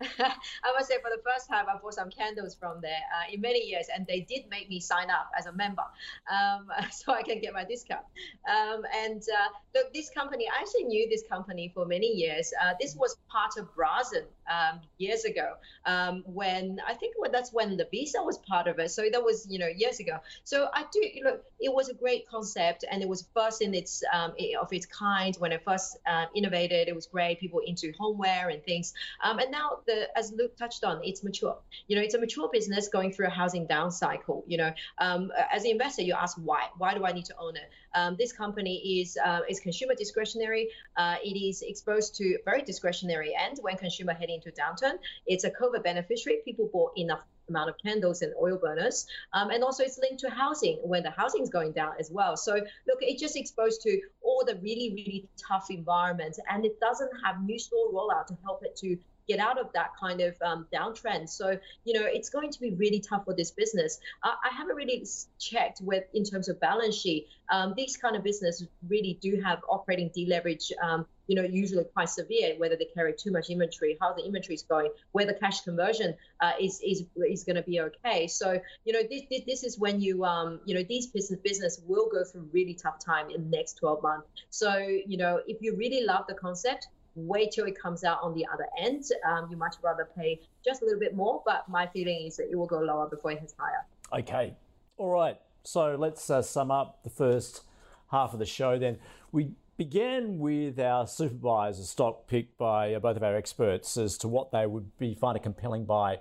[0.19, 3.41] I must say, for the first time, I bought some candles from there uh, in
[3.41, 5.83] many years, and they did make me sign up as a member,
[6.31, 8.05] um, so I can get my discount.
[8.49, 12.53] Um, and uh, look, this company, I actually knew this company for many years.
[12.61, 15.53] Uh, this was part of Brazin um, years ago,
[15.85, 18.91] um, when I think that's when Lovisa was part of it.
[18.91, 20.17] So that was you know years ago.
[20.43, 23.73] So I do you know it was a great concept, and it was first in
[23.73, 26.87] its um, of its kind when it first uh, innovated.
[26.87, 27.39] It was great.
[27.39, 31.57] People into homeware and things, um, and now the as Luke touched on, it's mature.
[31.87, 34.43] You know, it's a mature business going through a housing down cycle.
[34.47, 36.67] You know, um, as an investor, you ask why?
[36.77, 37.69] Why do I need to own it?
[37.95, 40.69] Um, this company is uh, is consumer discretionary.
[40.95, 44.97] Uh, it is exposed to very discretionary end when consumer heading into downturn.
[45.25, 46.39] It's a COVID beneficiary.
[46.45, 49.07] People bought enough amount of candles and oil burners.
[49.33, 52.37] Um, and also it's linked to housing when the housing is going down as well.
[52.37, 57.11] So look, it's just exposed to all the really, really tough environments and it doesn't
[57.23, 58.97] have new store rollout to help it to
[59.29, 61.29] get out of that kind of um, downtrend.
[61.29, 63.99] So, you know, it's going to be really tough for this business.
[64.23, 65.05] I haven't really
[65.37, 67.27] checked with in terms of balance sheet.
[67.51, 70.71] Um, these kind of businesses really do have operating deleverage.
[70.83, 74.55] Um, you know, usually quite severe, whether they carry too much inventory, how the inventory
[74.55, 78.25] is going, whether cash conversion uh, is is is going to be okay.
[78.25, 81.81] So, you know, this, this, this is when you um, you know, these business business
[81.85, 84.27] will go through really tough time in the next 12 months.
[84.49, 86.87] So, you know, if you really love the concept,
[87.27, 89.03] wait till it comes out on the other end.
[89.27, 92.49] Um, you much rather pay just a little bit more, but my feeling is that
[92.51, 93.85] it will go lower before it hits higher.
[94.21, 94.55] Okay.
[94.97, 95.37] All right.
[95.63, 97.63] So let's uh, sum up the first
[98.11, 98.97] half of the show then.
[99.31, 103.95] We began with our super buys, a stock picked by uh, both of our experts
[103.97, 106.19] as to what they would be find a compelling buy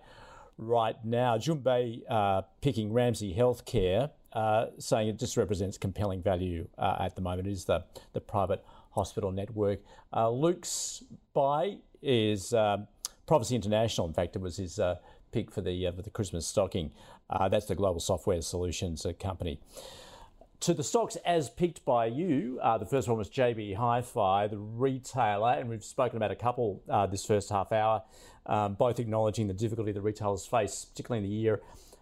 [0.58, 1.38] right now.
[1.38, 7.16] Jun Bei uh, picking Ramsay Healthcare, uh, saying it just represents compelling value uh, at
[7.16, 8.64] the moment, is the, the private
[8.98, 9.80] hospital network.
[10.12, 12.88] Uh, Luke's buy is um,
[13.26, 14.06] Prophecy International.
[14.06, 14.96] In fact, it was his uh,
[15.32, 16.90] pick for the uh, for the Christmas stocking.
[17.30, 19.60] Uh, that's the global software solutions uh, company.
[20.60, 24.58] To the stocks as picked by you, uh, the first one was JB Hi-Fi, the
[24.58, 26.82] retailer, and we've spoken about a couple
[27.12, 28.02] this first half hour,
[28.46, 31.60] um, both acknowledging the difficulty the retailers face, particularly in the year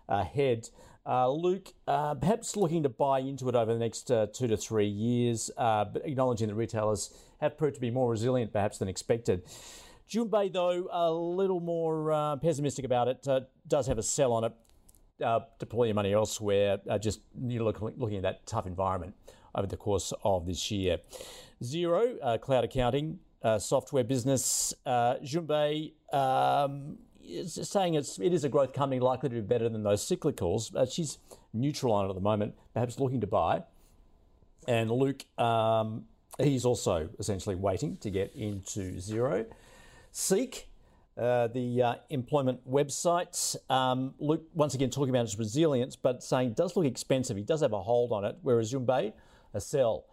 [0.08, 0.70] ahead.
[1.06, 4.56] Uh, Luke, uh, perhaps looking to buy into it over the next uh, two to
[4.56, 8.88] three years, uh, but acknowledging that retailers have proved to be more resilient perhaps than
[8.88, 9.44] expected.
[10.08, 14.32] Jun Bei, though, a little more uh, pessimistic about it, uh, does have a sell
[14.32, 14.52] on it.
[15.60, 19.14] deploy your money elsewhere, just you look, looking at that tough environment
[19.54, 20.98] over the course of this year.
[21.62, 23.20] Xero, cloud accounting,
[23.58, 24.74] software business.
[25.22, 26.98] Jun Bei, um,
[27.46, 30.74] saying it's it is a growth company likely to be better than those cyclicals.
[30.74, 31.18] Uh, she's
[31.52, 33.62] neutral on it at the moment, perhaps looking to buy.
[34.68, 36.04] And Luke, um,
[36.38, 39.46] he's also essentially waiting to get into Xero.
[40.10, 40.68] Seek,
[41.16, 43.56] uh, the uh, employment website.
[43.70, 47.36] Um, Luke, once again, talking about its resilience, but saying does look expensive.
[47.36, 49.14] He does have a hold on it, whereas Jun Bei,
[49.54, 50.04] a sell.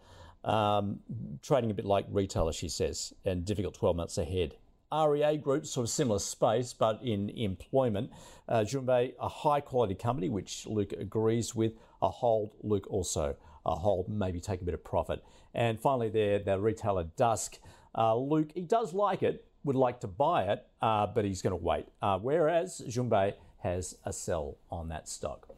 [0.44, 1.00] Um,
[1.42, 4.56] trading a bit like retailer, she says, and difficult 12 months ahead.
[5.02, 8.10] REA Group, sort of similar space, but in employment.
[8.48, 11.72] Uh, Jun Bei, a high quality company, which Luke agrees with.
[12.02, 15.24] A hold, Luke also a hold, maybe take a bit of profit.
[15.54, 17.58] And finally, there, the retailer Dusk.
[17.96, 21.56] Uh, Luke, he does like it, would like to buy it, uh, but he's going
[21.58, 21.86] to wait.
[22.02, 25.48] Uh, whereas Jun Bei has a sell on that stock.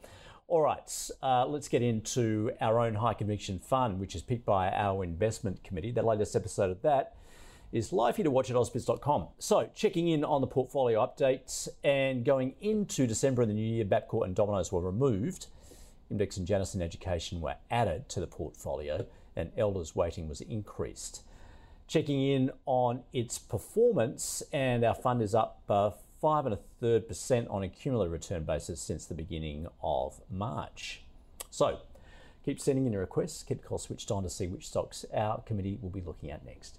[0.48, 4.70] All right, uh, let's get into our own high conviction fund, which is picked by
[4.70, 5.90] our investment committee.
[5.90, 7.16] The latest episode of that
[7.76, 9.28] is live here to watch at ausbiz.com.
[9.38, 13.84] So, checking in on the portfolio updates and going into December in the new year,
[13.84, 15.48] Bapcor and Domino's were removed.
[16.10, 19.04] Index and Janison Education were added to the portfolio,
[19.36, 21.22] and Elders weighting was increased.
[21.86, 27.06] Checking in on its performance, and our fund is up uh, five and a third
[27.06, 31.02] percent on a cumulative return basis since the beginning of March.
[31.50, 31.80] So
[32.42, 33.42] keep sending in your requests.
[33.42, 36.42] Keep the call switched on to see which stocks our committee will be looking at
[36.46, 36.78] next.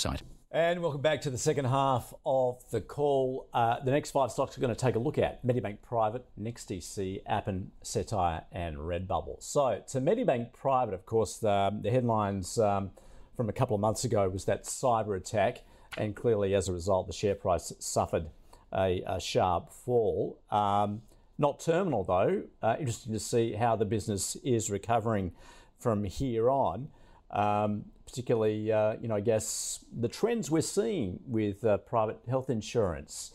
[0.49, 3.47] And welcome back to the second half of the call.
[3.53, 7.21] Uh, the next five stocks we're going to take a look at Medibank Private, NextDC,
[7.27, 9.43] Appen, Cettire, and Redbubble.
[9.43, 12.89] So, to Medibank Private, of course, the, the headlines um,
[13.37, 15.59] from a couple of months ago was that cyber attack,
[15.99, 18.25] and clearly as a result, the share price suffered
[18.73, 20.39] a, a sharp fall.
[20.49, 21.03] Um,
[21.37, 22.41] not terminal, though.
[22.63, 25.33] Uh, interesting to see how the business is recovering
[25.77, 26.89] from here on.
[27.29, 32.49] Um, particularly, uh, you know, I guess the trends we're seeing with uh, private health
[32.49, 33.33] insurance.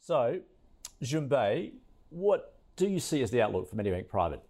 [0.00, 0.40] So,
[1.02, 1.72] Jun Bei,
[2.10, 4.42] what do you see as the outlook for Medibank Private?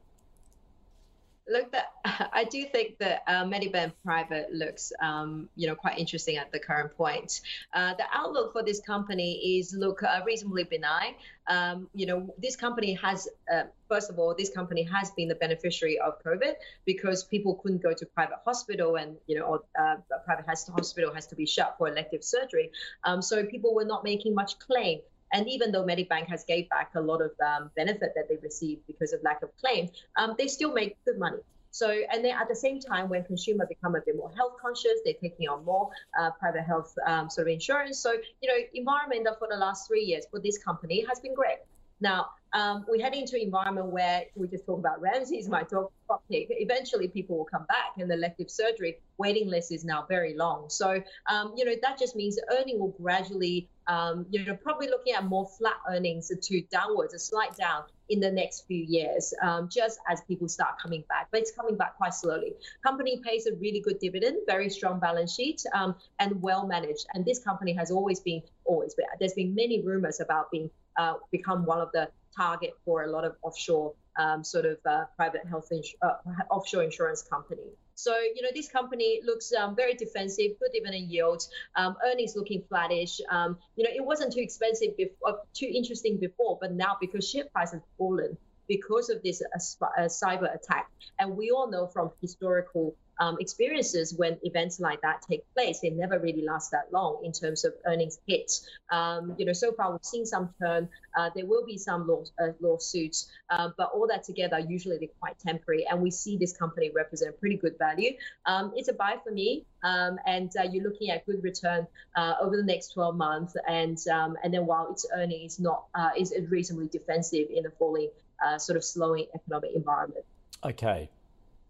[1.48, 1.86] Look, that
[2.32, 6.96] I do think that uh, Private looks, um, you know, quite interesting at the current
[6.96, 7.40] point.
[7.72, 11.14] Uh, the outlook for this company is look uh, reasonably benign.
[11.48, 15.34] Um, you know, this company has, uh, first of all, this company has been the
[15.34, 19.96] beneficiary of COVID because people couldn't go to private hospital, and you know, or uh,
[20.24, 22.70] private hospital has to be shut for elective surgery.
[23.04, 25.00] Um, so people were not making much claim.
[25.32, 28.86] And even though Medibank has gave back a lot of um, benefit that they received
[28.86, 31.38] because of lack of claim, um, they still make good money.
[31.70, 35.00] So, and then at the same time, when consumer become a bit more health conscious,
[35.04, 37.98] they're taking on more uh, private health um, sort of insurance.
[37.98, 38.12] So,
[38.42, 41.60] you know, environment for the last three years for this company has been great.
[42.02, 45.90] Now, um, we head into an environment where we just talk about Ramsay's my dog
[46.30, 46.48] pick.
[46.50, 50.68] Eventually, people will come back, and the elective surgery waiting list is now very long.
[50.68, 55.14] So, um, you know, that just means earning will gradually, um, you know, probably looking
[55.14, 59.68] at more flat earnings to downwards, a slight down in the next few years, um,
[59.70, 61.28] just as people start coming back.
[61.30, 62.54] But it's coming back quite slowly.
[62.84, 67.06] Company pays a really good dividend, very strong balance sheet, um, and well managed.
[67.14, 69.06] And this company has always been, always been.
[69.18, 73.24] There's been many rumors about being uh, become one of the target for a lot
[73.24, 76.14] of offshore um, sort of uh, private health ins- uh,
[76.50, 77.62] offshore insurance company.
[77.94, 82.62] So, you know, this company looks um, very defensive, good dividend yield, um, earnings looking
[82.68, 83.20] flattish.
[83.30, 87.28] Um, you know, it wasn't too expensive, before, uh, too interesting before, but now because
[87.28, 88.36] share price has fallen
[88.68, 94.14] because of this uh, uh, cyber attack, and we all know from historical um, experiences
[94.14, 97.74] when events like that take place, they never really last that long in terms of
[97.86, 98.66] earnings hits.
[98.90, 100.88] Um, you know, so far we've seen some turn.
[101.16, 105.08] Uh, there will be some law, uh, lawsuits, uh, but all that together, usually they're
[105.20, 105.86] quite temporary.
[105.88, 108.12] And we see this company represent pretty good value.
[108.46, 111.86] Um, it's a buy for me, um, and uh, you're looking at good return
[112.16, 113.56] uh, over the next 12 months.
[113.68, 118.10] And um, and then while its earnings not uh, is reasonably defensive in a falling
[118.58, 120.24] sort of slowing economic environment.
[120.64, 121.08] Okay,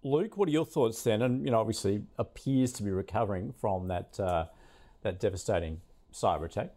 [0.05, 1.23] Luke, what are your thoughts then?
[1.23, 4.47] And you know, obviously appears to be recovering from that uh,
[5.03, 5.81] that devastating
[6.13, 6.73] cyber attack.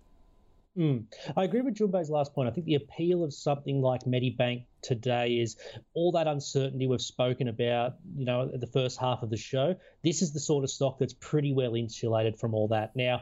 [0.77, 1.05] Mm.
[1.37, 2.49] I agree with Jun Bei's last point.
[2.49, 5.55] I think the appeal of something like Medibank today is
[5.93, 9.75] all that uncertainty we've spoken about, you know, the first half of the show.
[10.03, 12.93] This is the sort of stock that's pretty well insulated from all that.
[12.93, 13.21] Now,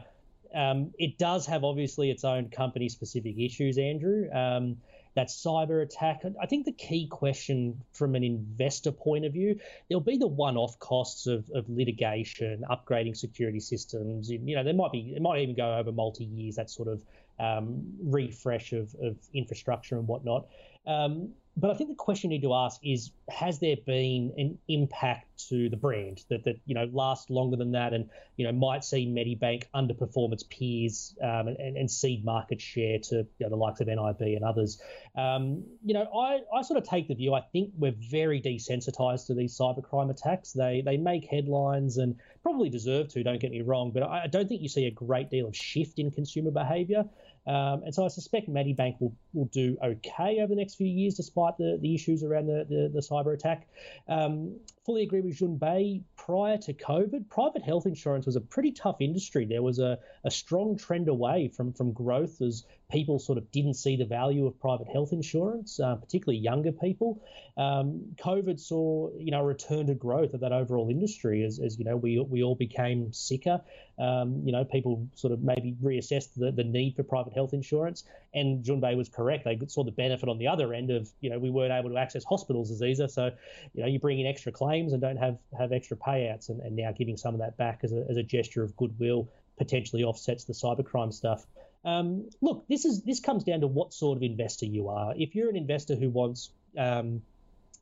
[0.52, 4.28] um, it does have obviously its own company specific issues, Andrew.
[4.32, 4.78] Um,
[5.14, 6.22] that cyber attack.
[6.40, 9.58] I think the key question from an investor point of view,
[9.88, 14.30] there'll be the one-off costs of, of litigation, upgrading security systems.
[14.30, 16.56] You know, there might be it might even go over multi years.
[16.56, 17.02] That sort of
[17.38, 20.46] um, refresh of, of infrastructure and whatnot.
[20.86, 24.58] Um, but I think the question you need to ask is: Has there been an
[24.68, 28.52] impact to the brand that that you know lasts longer than that, and you know
[28.52, 33.50] might see Medibank underperform its peers um, and, and cede market share to you know,
[33.50, 34.80] the likes of NIB and others?
[35.16, 37.34] Um, you know, I, I sort of take the view.
[37.34, 40.52] I think we're very desensitized to these cybercrime attacks.
[40.52, 43.22] They they make headlines and probably deserve to.
[43.22, 45.98] Don't get me wrong, but I don't think you see a great deal of shift
[46.00, 47.04] in consumer behaviour.
[47.46, 51.14] Um, and so I suspect Medibank will, will do okay over the next few years,
[51.14, 53.66] despite the, the issues around the, the, the cyber attack.
[54.08, 56.02] Um, fully agree with Jun Bei.
[56.16, 59.44] Prior to COVID, private health insurance was a pretty tough industry.
[59.44, 63.74] There was a, a strong trend away from, from growth as people sort of didn't
[63.74, 67.22] see the value of private health insurance, uh, particularly younger people.
[67.56, 71.78] Um, COVID saw, you know, a return to growth of that overall industry as, as
[71.78, 73.60] you know, we, we all became sicker.
[73.98, 78.02] um, you know, people sort of maybe reassessed the, the need for private health insurance.
[78.34, 79.44] And Jun Bei was correct.
[79.44, 81.96] They saw the benefit on the other end of, you know, we weren't able to
[81.96, 83.06] access hospitals as easy.
[83.06, 83.30] So,
[83.72, 86.48] you know, you bring in extra claims and don't have, have extra payouts.
[86.48, 89.28] And, and now giving some of that back as a, as a gesture of goodwill
[89.56, 91.46] potentially offsets the cybercrime stuff.
[91.84, 95.12] Um, look, this is this comes down to what sort of investor you are.
[95.16, 97.22] If you're an investor who wants um,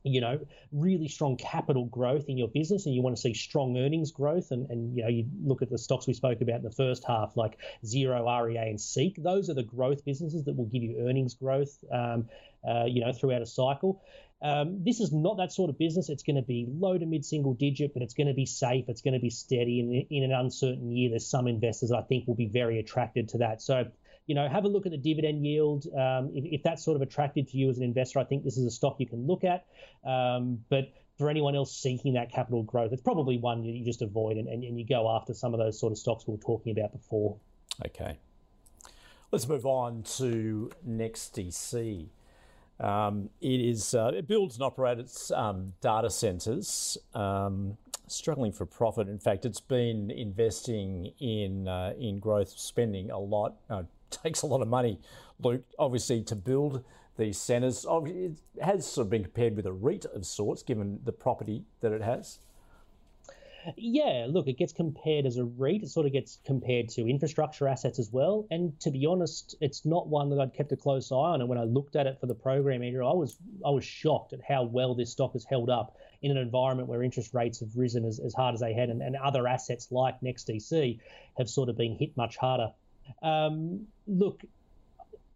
[0.03, 0.39] you know,
[0.71, 4.51] really strong capital growth in your business and you want to see strong earnings growth
[4.51, 7.05] and, and you know, you look at the stocks we spoke about in the first
[7.05, 11.07] half, like Xero REA, and Seek, those are the growth businesses that will give you
[11.07, 12.27] earnings growth, um,
[12.67, 14.01] uh, you know, throughout a cycle.
[14.43, 16.09] Um, this is not that sort of business.
[16.09, 18.85] It's going to be low to mid single digit, but it's going to be safe.
[18.89, 19.79] It's going to be steady.
[19.79, 23.37] And in an uncertain year, there's some investors I think will be very attracted to
[23.39, 23.61] that.
[23.61, 23.85] So
[24.25, 25.85] you know, have a look at the dividend yield.
[25.87, 28.57] Um, if, if, that's sort of attractive to you as an investor, I think this
[28.57, 29.65] is a stock you can look at.
[30.09, 34.37] Um, but for anyone else seeking that capital growth, it's probably one you just avoid
[34.37, 36.77] and, and, and you go after some of those sort of stocks we were talking
[36.77, 37.35] about before.
[37.85, 38.17] Okay.
[39.31, 42.07] Let's move on to NextDC.
[42.83, 47.77] Um, it is uh, it builds and operates um, data centers, um,
[48.07, 49.07] struggling for profit.
[49.07, 53.55] In fact, it's been investing in uh, in growth spending a lot.
[53.69, 54.99] Uh, takes a lot of money,
[55.41, 56.83] Luke, obviously, to build
[57.17, 57.85] these centres.
[57.89, 61.91] It has sort of been compared with a REIT of sorts, given the property that
[61.91, 62.39] it has.
[63.77, 65.83] Yeah, look, it gets compared as a REIT.
[65.83, 68.45] It sort of gets compared to infrastructure assets as well.
[68.51, 71.41] And to be honest, it's not one that I'd kept a close eye on.
[71.41, 74.33] And when I looked at it for the program, Andrew, I was I was shocked
[74.33, 77.75] at how well this stock has held up in an environment where interest rates have
[77.75, 80.99] risen as, as hard as they had, and, and other assets like NextDC
[81.37, 82.71] have sort of been hit much harder.
[83.21, 84.41] Um, look,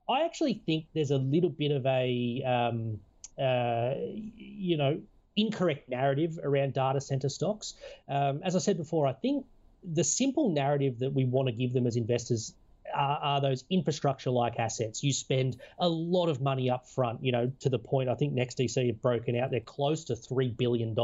[0.10, 3.00] I actually think there's a little bit of a, um,
[3.38, 3.96] uh,
[4.38, 5.02] you know,
[5.38, 7.76] incorrect narrative around data center stocks.
[8.10, 9.46] Um, as I said before, I think
[9.84, 12.54] the simple narrative that we want to give them as investors
[12.94, 15.04] are, are, those infrastructure like assets.
[15.04, 18.34] You spend a lot of money up front, you know, to the point I think
[18.34, 19.52] NextDC have broken out.
[19.52, 20.96] They're close to $3 billion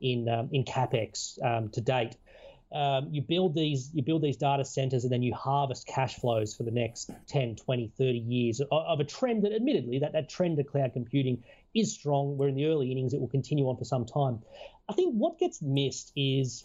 [0.00, 2.16] in, um, in capex um, to date
[2.72, 6.54] um, you build these you build these data centers and then you harvest cash flows
[6.54, 10.28] for the next 10 20 30 years of, of a trend that admittedly that, that
[10.28, 11.42] trend of cloud computing
[11.74, 14.40] is strong we're in the early innings it will continue on for some time.
[14.88, 16.64] I think what gets missed is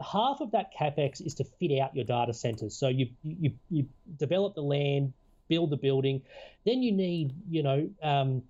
[0.00, 2.76] half of that capex is to fit out your data centers.
[2.76, 3.86] So you you, you
[4.18, 5.12] develop the land
[5.48, 6.22] build the building
[6.64, 8.42] then you need you know um,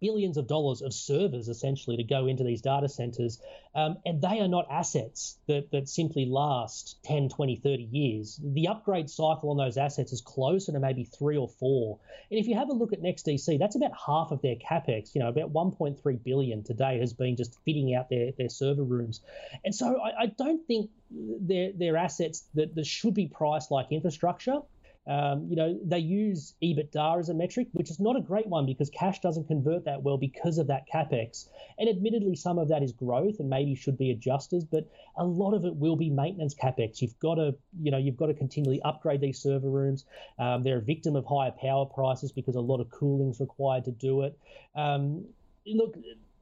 [0.00, 3.40] billions of dollars of servers essentially to go into these data centers.
[3.74, 8.40] Um, and they are not assets that, that simply last 10, 20, 30 years.
[8.42, 11.98] The upgrade cycle on those assets is closer to maybe three or four.
[12.30, 15.14] And if you have a look at NextDC, that's about half of their capex.
[15.14, 19.20] You know, about 1.3 billion today has been just fitting out their, their server rooms.
[19.64, 23.86] And so I, I don't think they're, they're assets that, that should be priced like
[23.90, 24.60] infrastructure.
[25.06, 28.64] Um, you know, they use EBITDA as a metric, which is not a great one
[28.64, 31.48] because cash doesn't convert that well because of that capex.
[31.78, 35.52] And admittedly, some of that is growth and maybe should be adjusted, but a lot
[35.52, 37.02] of it will be maintenance capex.
[37.02, 40.04] You've got to, you know, you've got to continually upgrade these server rooms.
[40.38, 43.84] Um, they're a victim of higher power prices because a lot of cooling is required
[43.84, 44.38] to do it.
[44.74, 45.26] Um,
[45.66, 45.96] look,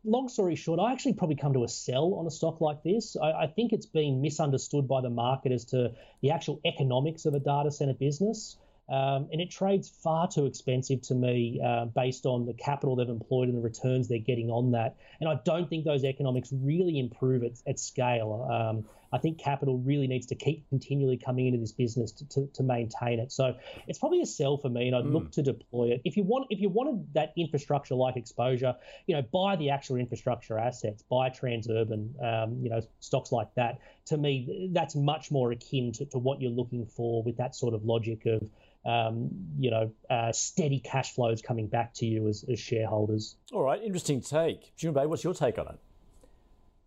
[0.04, 3.16] long story short, I actually probably come to a sell on a stock like this.
[3.16, 5.92] I, I, think it's been misunderstood by the market as to
[6.22, 8.56] the actual economics of a data center business.
[8.88, 13.08] Um, and it trades far too expensive to me uh, based on the capital they've
[13.08, 14.96] employed and the returns they're getting on that.
[15.20, 18.48] And I don't think those economics really improve at, at scale.
[18.50, 22.46] Um, I think capital really needs to keep continually coming into this business to, to,
[22.54, 23.32] to maintain it.
[23.32, 23.54] So
[23.86, 25.12] it's probably a sell for me, and I'd mm.
[25.12, 26.02] look to deploy it.
[26.04, 28.74] If you want, if you wanted that infrastructure like exposure,
[29.06, 33.78] you know, buy the actual infrastructure assets, buy Transurban, um, you know, stocks like that.
[34.06, 37.74] To me, that's much more akin to, to what you're looking for with that sort
[37.74, 38.42] of logic of
[38.84, 43.36] um, you know, uh, steady cash flows coming back to you as, as shareholders.
[43.52, 44.74] All right, interesting take.
[44.76, 45.78] Jun Bei, what's your take on it?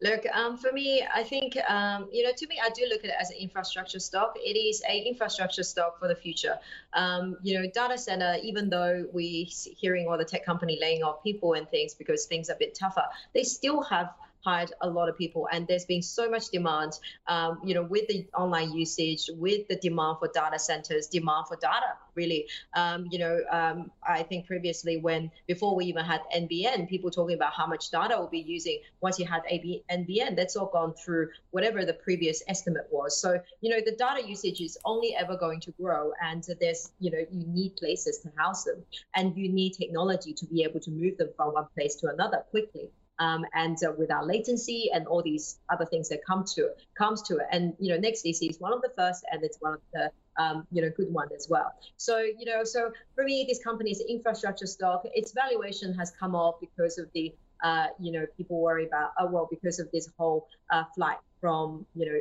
[0.05, 3.09] Look, um, for me, I think um, you know, to me, I do look at
[3.09, 4.35] it as an infrastructure stock.
[4.35, 6.59] It is a infrastructure stock for the future.
[6.93, 8.37] Um, you know, data center.
[8.43, 12.51] Even though we're hearing all the tech company laying off people and things because things
[12.51, 14.13] are a bit tougher, they still have
[14.45, 16.93] hired a lot of people, and there's been so much demand.
[17.27, 21.57] Um, you know, with the online usage, with the demand for data centers, demand for
[21.57, 22.47] data, really.
[22.75, 27.35] Um, you know, um, I think previously when before we even had NBN, people talking
[27.35, 30.35] about how much data we'll be using once you had AB, NBN.
[30.35, 33.19] That's all gone through whatever the previous estimate was.
[33.19, 37.09] So you know, the data usage is only ever going to grow, and there's you
[37.11, 38.83] know, you need places to house them,
[39.15, 42.43] and you need technology to be able to move them from one place to another
[42.51, 42.91] quickly.
[43.19, 47.37] Um, and uh, without latency and all these other things that come to comes to
[47.37, 47.47] it.
[47.51, 50.67] And you know, NextDC is one of the first, and it's one of the um,
[50.71, 51.73] you know good one as well.
[51.97, 55.03] So you know, so for me, this company is infrastructure stock.
[55.13, 59.27] Its valuation has come off because of the uh, you know people worry about oh
[59.27, 62.19] well because of this whole uh, flight from you know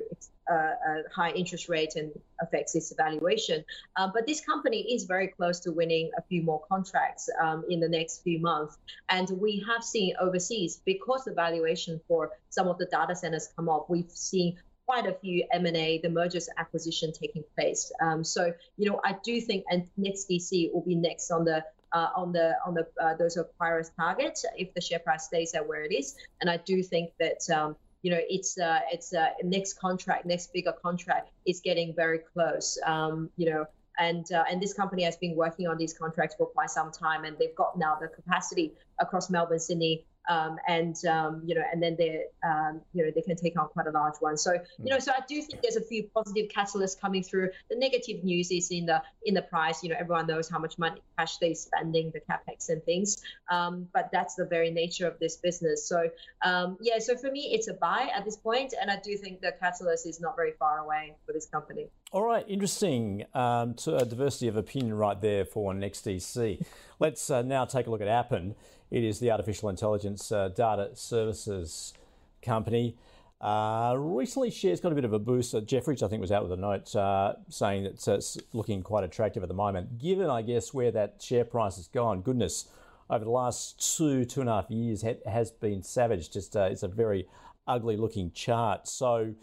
[0.50, 2.12] uh, a high interest rate and
[2.42, 3.64] affects its valuation.
[3.96, 7.80] Um, but this company is very close to winning a few more contracts um, in
[7.80, 8.76] the next few months,
[9.08, 13.68] and we have seen overseas because the valuation for some of the data centers come
[13.68, 13.88] up.
[13.88, 17.90] We've seen quite a few M&A, the mergers acquisition taking place.
[18.02, 21.64] Um, so, you know, I do think and NextDC will be next on the
[21.94, 25.66] uh, on the on the uh, those acquirers targets if the share price stays at
[25.66, 26.16] where it is.
[26.40, 30.52] And I do think that um, you know, it's uh, it's uh, next contract, next
[30.52, 32.78] bigger contract is getting very close.
[32.84, 33.64] Um, you know,
[33.98, 37.24] and uh, and this company has been working on these contracts for quite some time,
[37.24, 41.82] and they've got now the capacity across Melbourne, Sydney, um, and um, you know, and
[41.82, 44.36] then they um, you know they can take on quite a large one.
[44.36, 47.50] So you know, so I do think there's a few positive catalysts coming through.
[47.70, 49.82] The negative news is in the in the price.
[49.82, 53.22] You know, everyone knows how much money cash they're spending, the capex and things.
[53.50, 55.86] Um, but that's the very nature of this business.
[55.86, 56.08] So
[56.42, 59.40] um, yeah, so for me, it's a buy at this point, and I do think
[59.40, 61.88] the catalyst is not very far away for this company.
[62.12, 63.24] All right, interesting.
[63.34, 66.64] Um, to diversity of opinion right there for NextDC.
[67.00, 68.54] Let's uh, now take a look at Appen.
[68.90, 71.92] It is the artificial intelligence uh, data services
[72.40, 72.96] company.
[73.40, 75.54] Uh, recently, shares got a bit of a boost.
[75.54, 79.02] Uh, Jefferies, I think, was out with a note uh, saying that it's looking quite
[79.02, 79.98] attractive at the moment.
[79.98, 82.68] Given, I guess, where that share price has gone, goodness,
[83.10, 86.30] over the last two, two and a half years ha- has been savage.
[86.30, 87.26] Just it's a very
[87.66, 88.86] ugly looking chart.
[88.86, 89.34] So,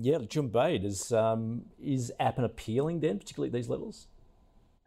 [0.00, 4.08] yeah, Bei, is, um, is Appen appealing then, particularly at these levels?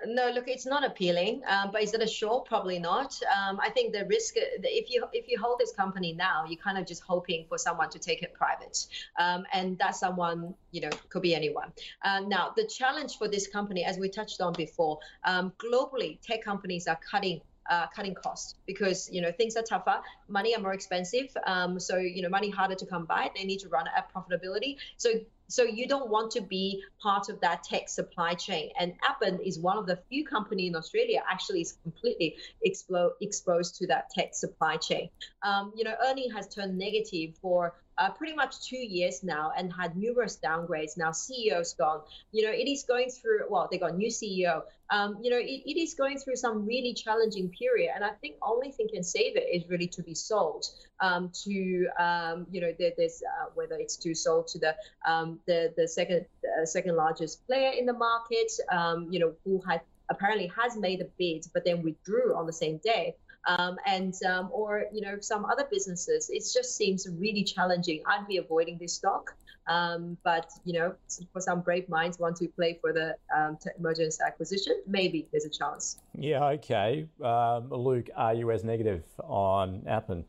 [0.05, 1.41] No, look, it's not appealing.
[1.47, 2.45] Um, but is it a short?
[2.45, 3.17] Probably not.
[3.35, 6.77] Um, I think the risk, if you if you hold this company now, you're kind
[6.77, 8.85] of just hoping for someone to take it private,
[9.19, 11.71] um, and that someone, you know, could be anyone.
[12.05, 16.43] Um, now, the challenge for this company, as we touched on before, um, globally, tech
[16.43, 20.73] companies are cutting uh, cutting costs because you know things are tougher, money are more
[20.73, 21.35] expensive.
[21.45, 23.31] Um, so you know money harder to come by.
[23.35, 24.77] They need to run at profitability.
[24.97, 25.09] So
[25.49, 28.69] so you don't want to be part of that tech supply chain.
[28.77, 33.75] And Appen is one of the few companies in Australia actually is completely expo- exposed
[33.75, 35.09] to that tech supply chain.
[35.43, 39.71] Um, you know, earning has turned negative for uh, pretty much two years now and
[39.73, 40.97] had numerous downgrades.
[40.97, 42.01] Now CEO's gone.
[42.31, 43.41] You know, it is going through.
[43.49, 44.63] Well, they got new CEO.
[44.89, 48.35] Um, you know, it, it is going through some really challenging period, and I think
[48.41, 50.65] only thing can save it is really to be sold
[51.01, 51.87] um, to.
[51.99, 54.75] Um, you know, there, there's uh, whether it's to sold to the
[55.05, 56.25] um, the the second
[56.61, 58.51] uh, second largest player in the market.
[58.71, 62.53] Um, you know, who had apparently has made a bid, but then withdrew on the
[62.53, 63.15] same day
[63.45, 66.29] um, and um, or you know some other businesses.
[66.29, 68.01] It just seems really challenging.
[68.07, 69.35] I'd be avoiding this stock.
[69.67, 70.95] Um, but you know,
[71.33, 75.49] for some brave minds want to play for the um, emergence acquisition, maybe there's a
[75.49, 75.99] chance.
[76.17, 77.05] Yeah, okay.
[77.21, 80.23] Um, Luke, are you as negative on Appen?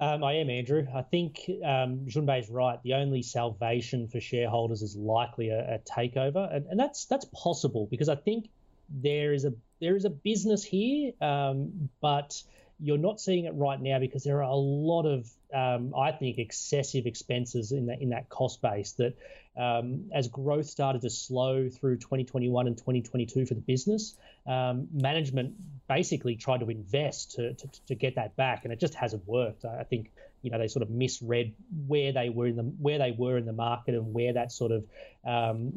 [0.00, 0.86] Um, I am, Andrew.
[0.92, 2.82] I think um, Jun Bei is right.
[2.82, 7.86] The only salvation for shareholders is likely a, a takeover, and, and, that's that's possible
[7.88, 8.48] because I think
[8.90, 9.52] there is a
[9.84, 12.42] there is a business here, um, but
[12.80, 16.38] you're not seeing it right now because there are a lot of, um, I think,
[16.38, 18.92] excessive expenses in that in that cost base.
[18.92, 19.16] That
[19.56, 24.16] um, as growth started to slow through 2021 and 2022 for the business,
[24.46, 25.54] um, management
[25.86, 29.64] basically tried to invest to, to, to get that back, and it just hasn't worked.
[29.64, 30.10] I think
[30.44, 31.54] you know they sort of misread
[31.86, 34.72] where they were in the where they were in the market and where that sort
[34.72, 34.84] of
[35.26, 35.72] um,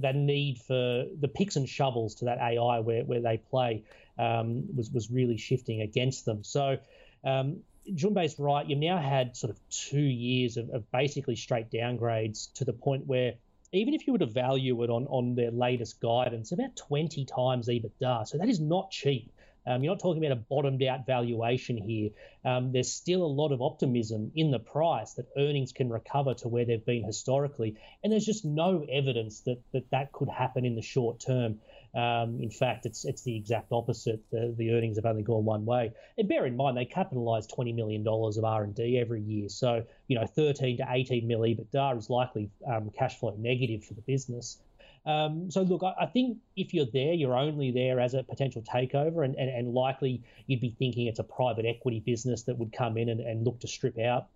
[0.00, 3.84] that need for the picks and shovels to that AI where, where they play
[4.18, 6.44] um, was was really shifting against them.
[6.44, 6.78] So.
[7.24, 7.58] Um,
[7.94, 8.68] Jun Bei's right.
[8.68, 13.06] You've now had sort of two years of, of basically straight downgrades to the point
[13.06, 13.34] where
[13.72, 17.68] even if you were to value it on, on their latest guidance, about 20 times
[17.68, 18.26] EBITDA.
[18.26, 19.30] So that is not cheap.
[19.66, 22.10] Um, you're not talking about a bottomed out valuation here.
[22.44, 26.48] Um, there's still a lot of optimism in the price that earnings can recover to
[26.48, 30.76] where they've been historically, and there's just no evidence that that, that could happen in
[30.76, 31.60] the short term.
[31.94, 34.20] Um, in fact, it's it's the exact opposite.
[34.30, 35.92] The, the earnings have only gone one way.
[36.18, 39.48] And bear in mind, they capitalise twenty million dollars of R and D every year.
[39.48, 43.94] So you know, thirteen to eighteen mil EBITDA is likely um, cash flow negative for
[43.94, 44.58] the business.
[45.06, 48.62] Um, so look, I, I, think if you're there, you're only there as a potential
[48.62, 52.72] takeover, and, and, and likely you'd be thinking it's a private equity business that would
[52.72, 54.26] come in and, and look to strip out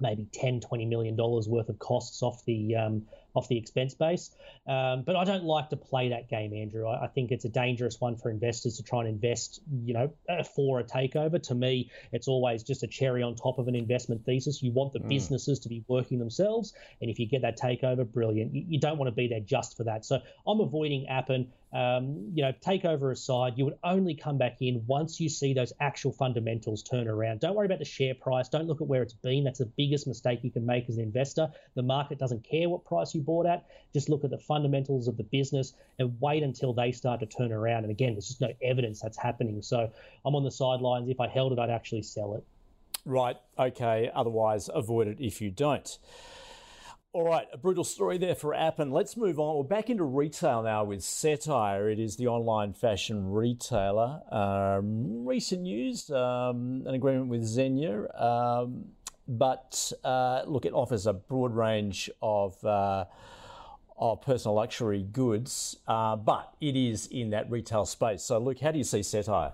[0.00, 3.02] maybe 10, 20 million dollars worth of costs off the um,
[3.34, 4.30] off the expense base.
[4.66, 6.88] Um, but I don't like to play that game, Andrew.
[6.88, 10.12] I, I, think it's a dangerous one for investors to try and invest, you know,
[10.28, 11.42] uh, for a takeover.
[11.42, 14.62] To me, it's always just a cherry on top of an investment thesis.
[14.62, 15.08] You want the mm.
[15.08, 18.54] businesses to be working themselves, and if you get that takeover, brilliant.
[18.54, 20.04] You, you don't want to be there just for that.
[20.04, 21.52] So I'm avoiding Appen.
[21.74, 25.72] Um, you know, takeover aside, you would only come back in once you see those
[25.80, 27.40] actual fundamentals turn around.
[27.40, 28.48] Don't worry about the share price.
[28.48, 29.42] Don't look at where it's been.
[29.42, 31.48] That's the biggest mistake you can make as an investor.
[31.74, 33.66] The market doesn't care what price you bought at.
[33.92, 37.52] Just look at the fundamentals of the business and wait until they start to turn
[37.52, 37.84] around.
[37.84, 39.62] And again, there's just no evidence that's happening.
[39.62, 39.90] So
[40.24, 41.08] I'm on the sidelines.
[41.08, 42.44] If I held it, I'd actually sell it.
[43.04, 43.36] Right.
[43.58, 44.10] Okay.
[44.14, 45.98] Otherwise, avoid it if you don't.
[47.14, 48.90] All right, a brutal story there for Appen.
[48.90, 49.56] Let's move on.
[49.56, 51.92] We're back into retail now with Cettire.
[51.92, 54.20] It is the online fashion retailer.
[54.32, 58.20] Um, recent news um, an agreement with Zegna.
[58.20, 58.86] Um,
[59.26, 63.04] but uh, look, it offers a broad range of, uh,
[63.96, 68.22] of personal luxury goods, uh, but it is in that retail space.
[68.22, 69.52] So, look, how do you see Cettire?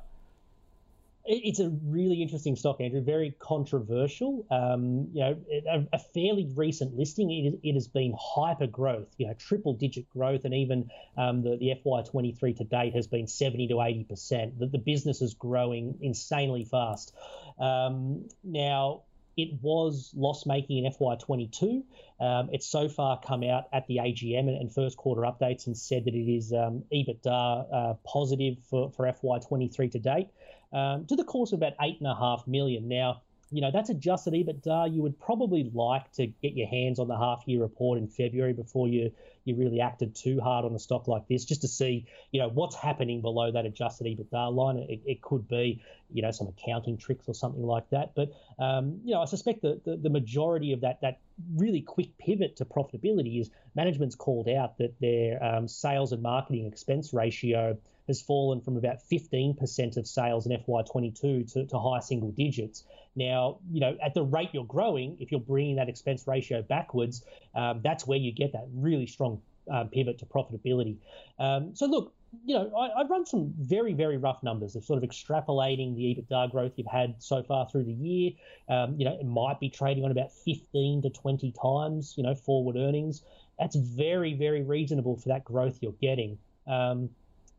[1.27, 3.03] It's a really interesting stock, Andrew.
[3.03, 4.47] Very controversial.
[4.51, 5.37] Um, you know,
[5.71, 7.31] a, a, fairly recent listing.
[7.31, 9.15] It, it, has been hyper growth.
[9.19, 13.27] You know, triple digit growth, and even um, the, the FY23 to date has been
[13.27, 14.59] 70 to 80 percent.
[14.59, 17.15] That the business is growing insanely fast.
[17.59, 19.03] Um, now,
[19.43, 21.83] it was loss making in FY22.
[22.21, 25.77] Um, it's so far come out at the AGM and, and first quarter updates and
[25.77, 30.29] said that it is um, EBITDA uh, positive for, for FY23 to date
[30.73, 32.89] um, to the course of about eight and a half million.
[32.89, 33.23] Now,
[33.53, 34.95] you know, that's adjusted EBITDA.
[34.95, 38.53] You would probably like to get your hands on the half year report in February
[38.53, 39.11] before you
[39.45, 42.49] you really acted too hard on a stock like this, just to see, you know,
[42.49, 44.77] what's happening below that adjusted EBITDA line.
[44.77, 45.83] It, it could be,
[46.13, 48.15] you know, some accounting tricks or something like that.
[48.15, 51.19] But um, you know, I suspect that the, the majority of that that
[51.57, 56.67] really quick pivot to profitability is management's called out that their um, sales and marketing
[56.67, 57.77] expense ratio
[58.11, 62.85] has fallen from about 15% of sales in FY22 to, to high single digits.
[63.17, 67.25] Now, you know, at the rate you're growing, if you're bringing that expense ratio backwards,
[67.55, 69.41] um, that's where you get that really strong
[69.71, 70.97] um, pivot to profitability.
[71.39, 72.13] Um, so, look,
[72.45, 76.15] you know, I, have run some very, very rough numbers of sort of extrapolating the
[76.15, 78.33] EBITDA growth you've had so far through the year.
[78.69, 82.35] Um, you know, it might be trading on about 15 to 20 times, you know,
[82.35, 83.23] forward earnings.
[83.59, 86.39] That's very, very reasonable for that growth you're getting.
[86.67, 87.11] Um,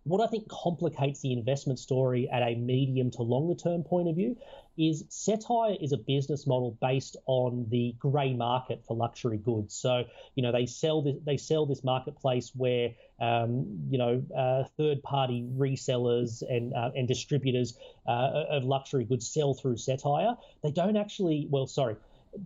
[0.04, 4.16] what I think complicates the investment story at a medium to longer term point of
[4.16, 4.36] view
[4.78, 9.76] is Cettire is a business model based on the grey market for luxury goods.
[9.76, 12.90] So you know they sell this they sell this marketplace where
[13.20, 17.78] um, you know uh, third party resellers and uh, and distributors
[18.08, 20.36] uh, of luxury goods sell through Cettire.
[20.64, 21.96] They don't actually well sorry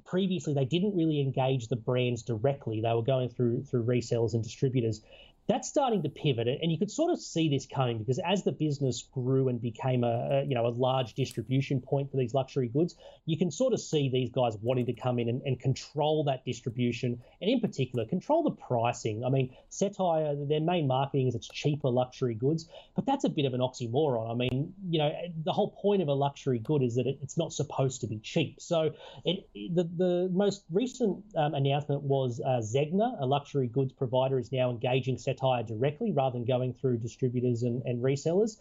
[0.04, 2.82] previously they didn't really engage the brands directly.
[2.82, 5.02] They were going through through resellers and distributors
[5.48, 8.52] that's starting to pivot and you could sort of see this coming because as the
[8.52, 12.68] business grew and became a, a, you know a large distribution point for these luxury
[12.68, 16.24] goods you can sort of see these guys wanting to come in and, and control
[16.24, 19.24] that distribution and in particular control the pricing.
[19.24, 23.46] I mean Cettire their main marketing is it's cheaper luxury goods but that's a bit
[23.46, 24.32] of an oxymoron.
[24.32, 25.12] I mean you know
[25.44, 28.18] the whole point of a luxury good is that it, it's not supposed to be
[28.20, 28.60] cheap.
[28.60, 28.92] So
[29.24, 34.52] it, the, the most recent um, announcement was uh, Zegna a luxury goods provider is
[34.52, 38.58] now engaging Cettire Cettire directly rather than going through distributors and, and resellers.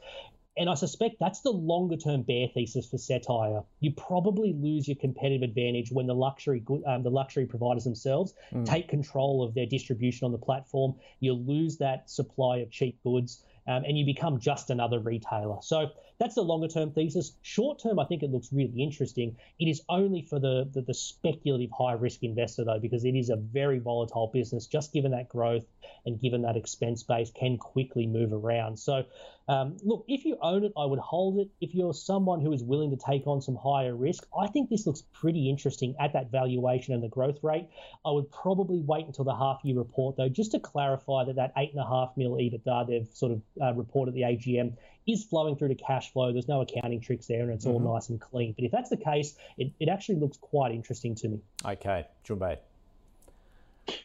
[0.56, 3.64] And I suspect that's the longer term bear thesis for Cettire.
[3.80, 8.64] You probably lose your competitive advantage when the luxury um, the luxury providers themselves mm.
[8.64, 10.94] take control of their distribution on the platform.
[11.18, 15.58] You lose that supply of cheap goods, um, and you become just another retailer.
[15.60, 15.90] So
[16.24, 17.32] that's the longer term thesis.
[17.42, 19.36] Short term, I think it looks really interesting.
[19.60, 23.28] It is only for the, the, the speculative high risk investor, though, because it is
[23.28, 25.66] a very volatile business, just given that growth
[26.06, 28.78] and given that expense base can quickly move around.
[28.78, 29.04] So
[29.48, 31.50] um, look, if you own it, I would hold it.
[31.60, 34.86] If you're someone who is willing to take on some higher risk, I think this
[34.86, 37.68] looks pretty interesting at that valuation and the growth rate.
[38.06, 41.52] I would probably wait until the half year report, though, just to clarify that that
[41.58, 44.74] eight and a half mil EBITDA they've sort of uh, reported the AGM
[45.06, 46.32] is flowing through to cash flow.
[46.32, 47.84] There's no accounting tricks there, and it's mm-hmm.
[47.84, 48.54] all nice and clean.
[48.56, 51.40] But if that's the case, it, it actually looks quite interesting to me.
[51.64, 52.58] Okay, Jun Bei.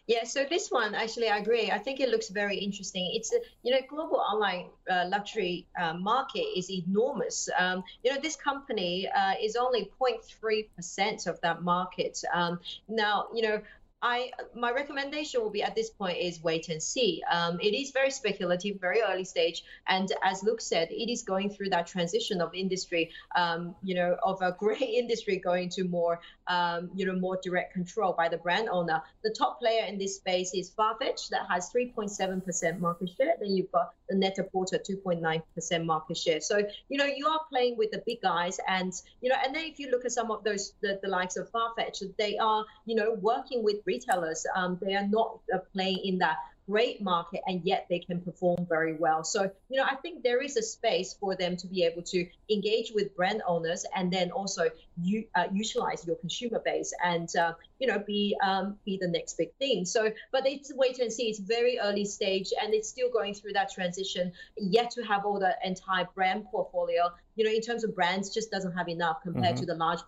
[0.07, 1.71] Yeah, so this one actually, I agree.
[1.71, 3.11] I think it looks very interesting.
[3.13, 7.49] It's a, you know, global online uh, luxury uh, market is enormous.
[7.57, 12.21] Um, you know, this company uh, is only 0.3 percent of that market.
[12.33, 13.61] Um, now, you know,
[14.01, 17.21] I my recommendation will be at this point is wait and see.
[17.29, 21.49] Um, it is very speculative, very early stage, and as Luke said, it is going
[21.49, 23.11] through that transition of industry.
[23.35, 27.73] Um, you know, of a grey industry going to more, um, you know, more direct
[27.73, 29.01] control by the brand owner.
[29.23, 33.35] The top player in this space is Farfetch that has 3.7% market share.
[33.39, 36.41] Then you've got the Net-a-Porter 2.9% market share.
[36.41, 38.91] So you know you are playing with the big guys, and
[39.21, 41.49] you know, and then if you look at some of those the, the likes of
[41.51, 44.45] Farfetch, they are you know working with retailers.
[44.55, 46.37] Um, they are not uh, playing in that
[46.69, 49.23] great market and yet they can perform very well.
[49.23, 52.27] So, you know, I think there is a space for them to be able to
[52.51, 54.69] engage with brand owners and then also
[55.01, 59.37] you, uh, utilize your consumer base and, uh, you know, be um, be the next
[59.37, 59.85] big thing.
[59.85, 61.29] So, but it's wait and see.
[61.29, 64.31] It's very early stage and it's still going through that transition.
[64.57, 68.51] Yet to have all the entire brand portfolio, you know, in terms of brands, just
[68.51, 69.61] doesn't have enough compared mm-hmm.
[69.61, 69.99] to the large.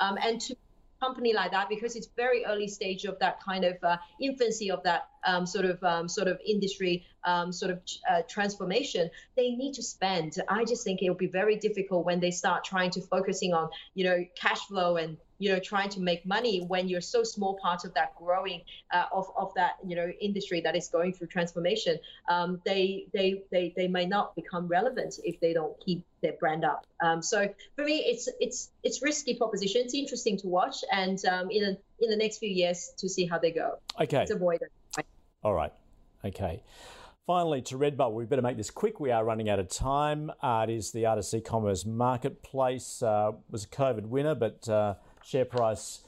[0.00, 0.56] Um, and to
[1.00, 4.82] company like that because it's very early stage of that kind of uh, infancy of
[4.82, 9.74] that um, sort of um, sort of industry um, sort of uh, transformation they need
[9.74, 10.36] to spend.
[10.48, 14.04] I just think it'll be very difficult when they start trying to focusing on you
[14.04, 17.84] know cash flow and you know trying to make money when you're so small part
[17.84, 18.62] of that growing
[18.92, 21.98] uh, of, of that you know industry that is going through transformation.
[22.28, 26.64] Um, they they they they may not become relevant if they don't keep their brand
[26.64, 26.86] up.
[27.02, 29.82] Um, so for me it's it's it's risky proposition.
[29.84, 33.26] It's interesting to watch and um, in a, in the next few years to see
[33.26, 33.78] how they go.
[34.00, 34.22] Okay.
[34.22, 34.68] It's avoided
[35.44, 35.72] all right
[36.24, 36.62] okay
[37.26, 39.00] Finally, to Redbubble, we better make this quick.
[39.00, 40.30] We are running out of time.
[40.42, 43.02] Uh, it is the artist e-commerce marketplace.
[43.02, 46.04] Uh, was a COVID winner, but uh, share price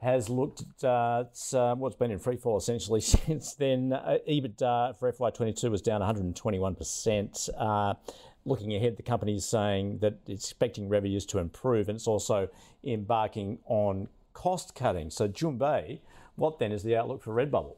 [0.00, 3.92] has looked at uh, it's, uh, what's been in free fall essentially since then.
[3.92, 7.48] Uh, EBITDA for FY22 was down 121%.
[7.56, 7.94] Uh,
[8.44, 12.48] looking ahead, the company is saying that it's expecting revenues to improve and it's also
[12.82, 15.10] embarking on cost cutting.
[15.10, 16.00] So, Jun Bei,
[16.34, 17.76] what then is the outlook for Redbubble?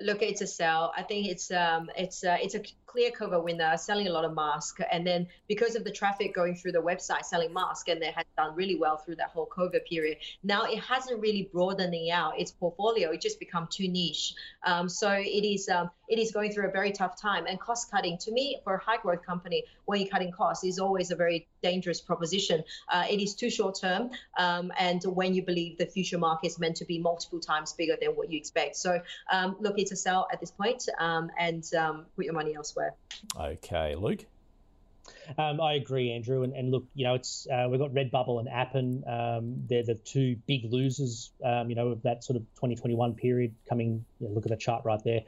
[0.00, 0.92] Look, it's a sell.
[0.96, 4.34] I think it's um, it's uh, it's a clear COVID winner, selling a lot of
[4.34, 8.12] masks, and then because of the traffic going through the website, selling masks, and they
[8.12, 10.18] had done really well through that whole COVID period.
[10.42, 14.34] Now it hasn't really broadening out its portfolio; it just become too niche.
[14.64, 17.90] Um, so it is um, it is going through a very tough time, and cost
[17.90, 21.16] cutting to me for a high growth company when you're cutting costs is always a
[21.16, 22.64] very dangerous proposition.
[22.88, 26.58] Uh, it is too short term, um, and when you believe the future market is
[26.58, 28.76] meant to be multiple times bigger than what you expect.
[28.76, 29.00] So
[29.30, 32.94] um, look, it's a sell at this point, um, and um, put your money elsewhere.
[33.38, 34.24] Okay, Luke.
[35.36, 36.42] Um, I agree, Andrew.
[36.42, 39.04] And, and, look, you know, it's uh, we've got Redbubble and Appen.
[39.06, 43.54] Um, they're the two big losers, um, you know, of that sort of 2021 period.
[43.68, 45.20] Coming, you know, look at the chart right there.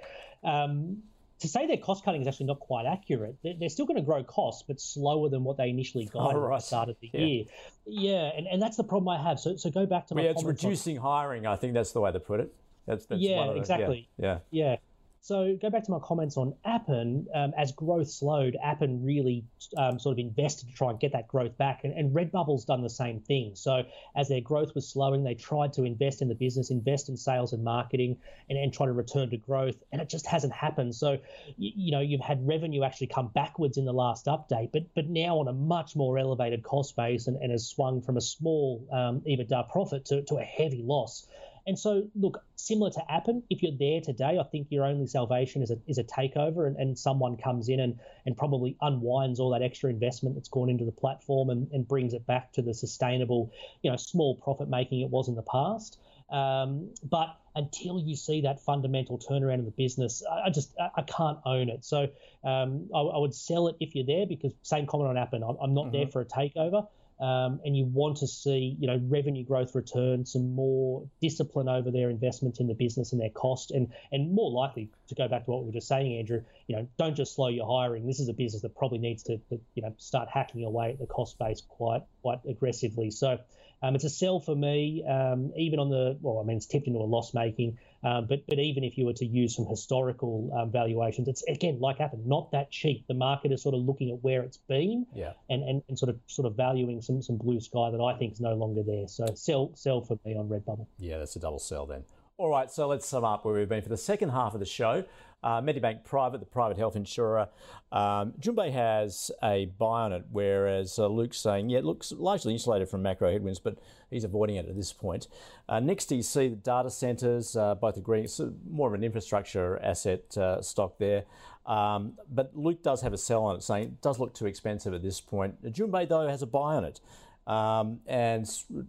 [0.43, 1.03] Um,
[1.41, 3.37] to say their cost cutting is actually not quite accurate.
[3.43, 6.41] They're, they're still going to grow costs, but slower than what they initially guided oh,
[6.41, 6.57] right.
[6.57, 7.21] at the start of the yeah.
[7.21, 7.45] year.
[7.87, 9.41] Yeah, and, and that's the problem I have.
[9.41, 10.23] So so go back to my.
[10.23, 11.05] Yeah, it's reducing on...
[11.05, 11.47] hiring.
[11.47, 12.55] I think that's the way to put it.
[12.87, 14.09] That's, that's yeah, exactly.
[14.19, 14.39] yeah.
[14.51, 14.77] yeah.
[15.23, 17.27] So go back to my comments on Appen.
[17.35, 19.45] Um, as growth slowed, Appen really
[19.77, 22.83] um, sort of invested to try and get that growth back, and, and Redbubble's done
[22.83, 23.55] the same thing.
[23.55, 23.83] So
[24.17, 27.53] as their growth was slowing, they tried to invest in the business, invest in sales
[27.53, 28.17] and marketing,
[28.49, 30.95] and, and try to return to growth, and it just hasn't happened.
[30.95, 31.19] So
[31.59, 35.09] you, you know you've had revenue actually come backwards in the last update, but but
[35.09, 38.89] now on a much more elevated cost base, and, and has swung from a small
[38.91, 41.27] um, EBITDA profit to, to a heavy loss.
[41.71, 45.63] And so, look, similar to Appen, if you're there today, I think your only salvation
[45.63, 47.97] is a, is a takeover and, and someone comes in and,
[48.27, 52.13] and probably unwinds all that extra investment that's gone into the platform and, and brings
[52.13, 53.53] it back to the sustainable,
[53.83, 56.01] you know, small profit making it was in the past.
[56.29, 60.89] Um, but until you see that fundamental turnaround in the business, I, I just I,
[60.97, 61.85] I, can't own it.
[61.85, 62.09] So
[62.43, 65.45] um, I, I, would sell it if you're there because same comment on Appen.
[65.45, 65.99] I'm, I'm not mm-hmm.
[65.99, 66.89] there for a takeover
[67.21, 71.91] um, and you want to see you know revenue growth return, some more discipline over
[71.91, 75.45] their investments in the business and their cost, and and more likely to go back
[75.45, 76.43] to what we were just saying, Andrew.
[76.67, 78.07] You know, don't just slow your hiring.
[78.07, 80.99] This is a business that probably needs to, to you know start hacking away at
[80.99, 83.11] the cost base quite quite aggressively.
[83.11, 83.39] So
[83.83, 86.87] um, it's a sell for me, um, even on the well, I mean it's tipped
[86.87, 87.79] into a loss making.
[88.03, 91.81] Um, but but even if you were to use some historical um, valuations, it's again
[91.81, 93.05] like Appen, not that cheap.
[93.09, 95.33] The market is sort of looking at where it's been, yeah.
[95.51, 98.33] and, and, and sort of sort of valuing some some blue sky that I think
[98.33, 99.07] is no longer there.
[99.07, 100.87] So sell sell for me on Redbubble.
[100.99, 102.05] Yeah, that's a double sell then.
[102.41, 104.67] All right, so let's sum up where we've been for the second half of the
[104.67, 105.05] show.
[105.45, 107.51] Uh, Medibank Private, the private health insurer,
[107.93, 108.33] um,
[108.73, 113.03] has a buy on it, whereas uh, Luke's saying, yeah, it looks largely insulated from
[113.03, 113.77] macro headwinds, but
[114.09, 115.29] he's avoiding it at this point.
[115.69, 120.63] Uh, NextDC the data centres, uh, both agreeing, it's more of an infrastructure asset uh,
[120.63, 121.25] stock there.
[121.67, 124.95] Um, but Luke does have a sell on it, saying it does look too expensive
[124.95, 125.75] at this point.
[125.75, 127.01] Jun Bei, though, has a buy on it.
[127.47, 128.49] Um, and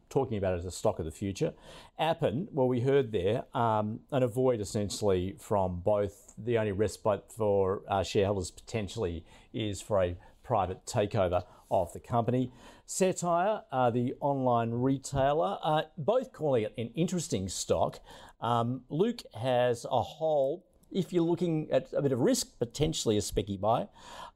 [0.10, 1.54] talking about it as a stock of the future.
[1.98, 7.82] Appen, well, we heard there, um, an avoid essentially from both the only respite for
[7.88, 9.24] uh, shareholders potentially
[9.54, 12.52] is for a private takeover of the company.
[12.86, 18.00] Cettire, uh, the online retailer, uh, both calling it an interesting stock.
[18.42, 23.22] Um, Luke has a hold if you're looking at a bit of risk, potentially a
[23.22, 23.88] specky buy.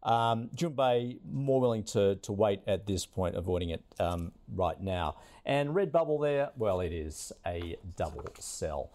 [0.03, 4.79] Um, Jun Bei more willing to, to wait at this point, avoiding it um, right
[4.79, 5.17] now.
[5.45, 8.91] And Redbubble there, well, it is a double sell.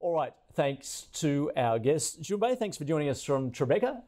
[0.00, 2.20] All right, thanks to our guest.
[2.20, 4.02] Junbei, thanks for joining us from Tribeca.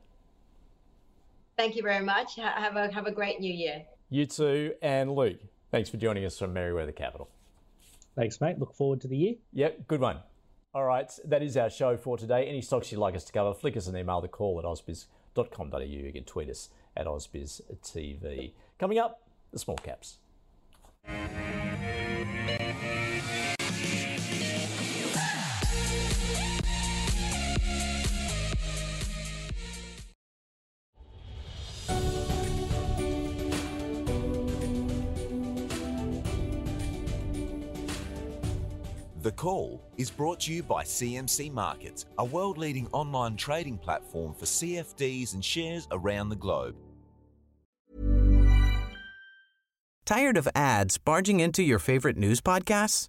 [1.56, 2.36] Thank you very much.
[2.36, 3.82] Have a, have a great new year.
[4.10, 4.74] You too.
[4.82, 5.38] And Luke,
[5.70, 7.30] thanks for joining us from Merewether Capital.
[8.14, 8.58] Thanks, mate.
[8.58, 9.34] Look forward to the year.
[9.52, 10.18] Yep, good one.
[10.77, 12.45] All right, that is our show for today.
[12.45, 15.79] Any stocks you'd like us to cover, flick us an email, the call at ausbiz.com.au.
[15.79, 18.53] You can tweet us at ausbiztv.
[18.79, 19.22] Coming up,
[19.55, 20.18] the small caps.
[39.47, 44.44] Call is brought to you by CMC Markets, a world leading online trading platform for
[44.44, 46.74] CFDs and shares around the globe.
[50.05, 53.07] Tired of ads barging into your favorite news podcasts?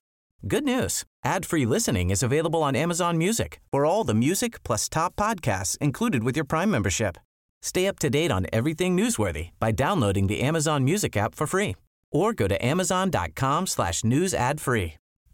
[0.48, 4.88] Good news ad free listening is available on Amazon Music for all the music plus
[4.88, 7.18] top podcasts included with your Prime membership.
[7.64, 11.76] Stay up to date on everything newsworthy by downloading the Amazon Music app for free
[12.12, 14.98] or go to amazon.com slash news ad free.